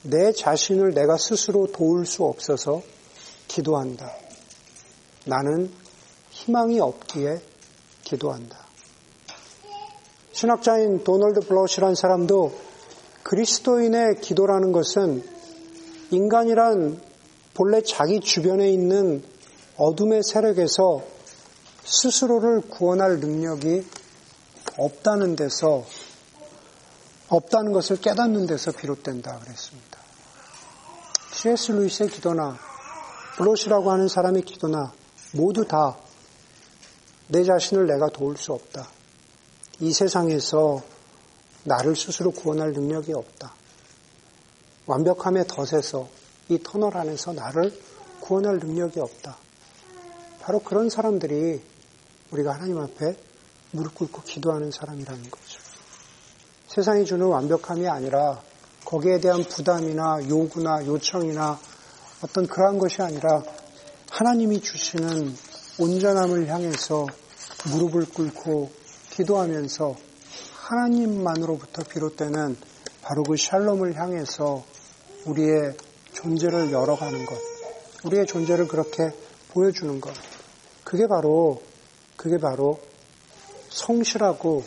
내 0.03 0.33
자신을 0.33 0.93
내가 0.93 1.15
스스로 1.15 1.67
도울 1.67 2.05
수 2.05 2.25
없어서 2.25 2.81
기도한다. 3.47 4.11
나는 5.25 5.71
희망이 6.31 6.81
없기에 6.81 7.50
기도한다. 8.11 8.57
신학자인 10.33 11.03
도널드 11.03 11.41
블러시라는 11.41 11.95
사람도 11.95 12.53
그리스도인의 13.23 14.21
기도라는 14.21 14.71
것은 14.71 15.23
인간이란 16.11 17.01
본래 17.53 17.81
자기 17.81 18.19
주변에 18.19 18.69
있는 18.69 19.23
어둠의 19.77 20.23
세력에서 20.23 21.01
스스로를 21.83 22.61
구원할 22.61 23.19
능력이 23.19 23.85
없다는 24.77 25.35
데서 25.35 25.85
없다는 27.29 27.71
것을 27.71 27.97
깨닫는 27.97 28.45
데서 28.45 28.71
비롯된다 28.71 29.39
그랬습니다. 29.39 29.99
C.S. 31.33 31.71
루이스의 31.71 32.09
기도나 32.09 32.57
블롯이라고 33.37 33.91
하는 33.91 34.07
사람의 34.07 34.43
기도나 34.43 34.91
모두 35.33 35.65
다 35.65 35.97
내 37.31 37.45
자신을 37.45 37.87
내가 37.87 38.09
도울 38.09 38.35
수 38.35 38.51
없다. 38.51 38.89
이 39.79 39.93
세상에서 39.93 40.81
나를 41.63 41.95
스스로 41.95 42.31
구원할 42.31 42.73
능력이 42.73 43.13
없다. 43.13 43.53
완벽함의 44.85 45.45
덫에서 45.47 46.09
이 46.49 46.59
터널 46.61 46.97
안에서 46.97 47.31
나를 47.31 47.73
구원할 48.19 48.57
능력이 48.57 48.99
없다. 48.99 49.37
바로 50.41 50.59
그런 50.59 50.89
사람들이 50.89 51.61
우리가 52.31 52.53
하나님 52.53 52.77
앞에 52.79 53.15
무릎 53.71 53.95
꿇고 53.95 54.23
기도하는 54.23 54.71
사람이라는 54.71 55.29
거죠. 55.29 55.59
세상이 56.67 57.05
주는 57.05 57.25
완벽함이 57.27 57.87
아니라 57.87 58.41
거기에 58.83 59.21
대한 59.21 59.43
부담이나 59.43 60.27
요구나 60.27 60.85
요청이나 60.85 61.57
어떤 62.23 62.45
그러한 62.47 62.77
것이 62.77 63.01
아니라 63.01 63.41
하나님이 64.09 64.59
주시는 64.59 65.50
온전함을 65.81 66.47
향해서 66.47 67.07
무릎을 67.71 68.05
꿇고 68.05 68.69
기도하면서 69.09 69.95
하나님만으로부터 70.53 71.81
비롯되는 71.81 72.55
바로 73.01 73.23
그 73.23 73.35
샬롬을 73.35 73.95
향해서 73.95 74.63
우리의 75.25 75.75
존재를 76.13 76.71
열어가는 76.71 77.25
것, 77.25 77.35
우리의 78.03 78.27
존재를 78.27 78.67
그렇게 78.67 79.09
보여주는 79.49 79.99
것, 79.99 80.13
그게 80.83 81.07
바로, 81.07 81.63
그게 82.15 82.37
바로 82.37 82.79
성실하고 83.69 84.63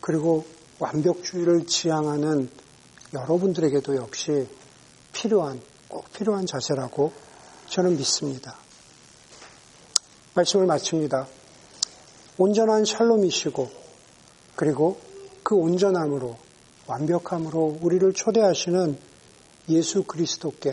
그리고 0.00 0.44
완벽주의를 0.80 1.68
지향하는 1.68 2.50
여러분들에게도 3.14 3.94
역시 3.94 4.48
필요한, 5.12 5.60
꼭 5.86 6.12
필요한 6.12 6.46
자세라고 6.46 7.12
저는 7.68 7.96
믿습니다. 7.96 8.61
말씀을 10.34 10.66
마칩니다. 10.66 11.26
온전한 12.38 12.84
샬롬이시고, 12.84 13.68
그리고 14.56 14.98
그 15.42 15.54
온전함으로, 15.54 16.36
완벽함으로 16.86 17.78
우리를 17.82 18.12
초대하시는 18.12 18.96
예수 19.68 20.02
그리스도께 20.04 20.72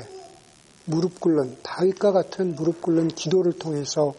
무릎 0.85 1.19
꿇는, 1.19 1.57
다윗과 1.61 2.11
같은 2.11 2.55
무릎 2.55 2.81
꿇는 2.81 3.09
기도를 3.09 3.53
통해서 3.53 4.13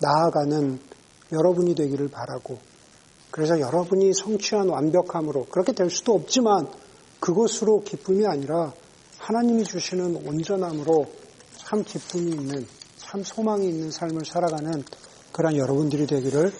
나아가는 0.00 0.80
여러분이 1.32 1.74
되기를 1.74 2.08
바라고, 2.08 2.58
그래서 3.30 3.60
여러분이 3.60 4.14
성취한 4.14 4.68
완벽함으로, 4.68 5.46
그렇게 5.46 5.72
될 5.72 5.90
수도 5.90 6.14
없지만, 6.14 6.68
그것으로 7.20 7.82
기쁨이 7.82 8.26
아니라 8.26 8.72
하나님이 9.18 9.64
주시는 9.64 10.26
온전함으로 10.26 11.06
참 11.56 11.84
기쁨이 11.84 12.30
있는, 12.30 12.66
참 12.98 13.22
소망이 13.24 13.68
있는 13.68 13.90
삶을 13.90 14.24
살아가는 14.24 14.84
그런 15.32 15.56
여러분들이 15.56 16.06
되기를 16.06 16.52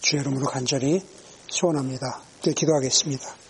주의 0.00 0.22
이름으로 0.22 0.46
간절히 0.46 1.02
소원합니다. 1.48 2.22
기도하겠습니다. 2.40 3.43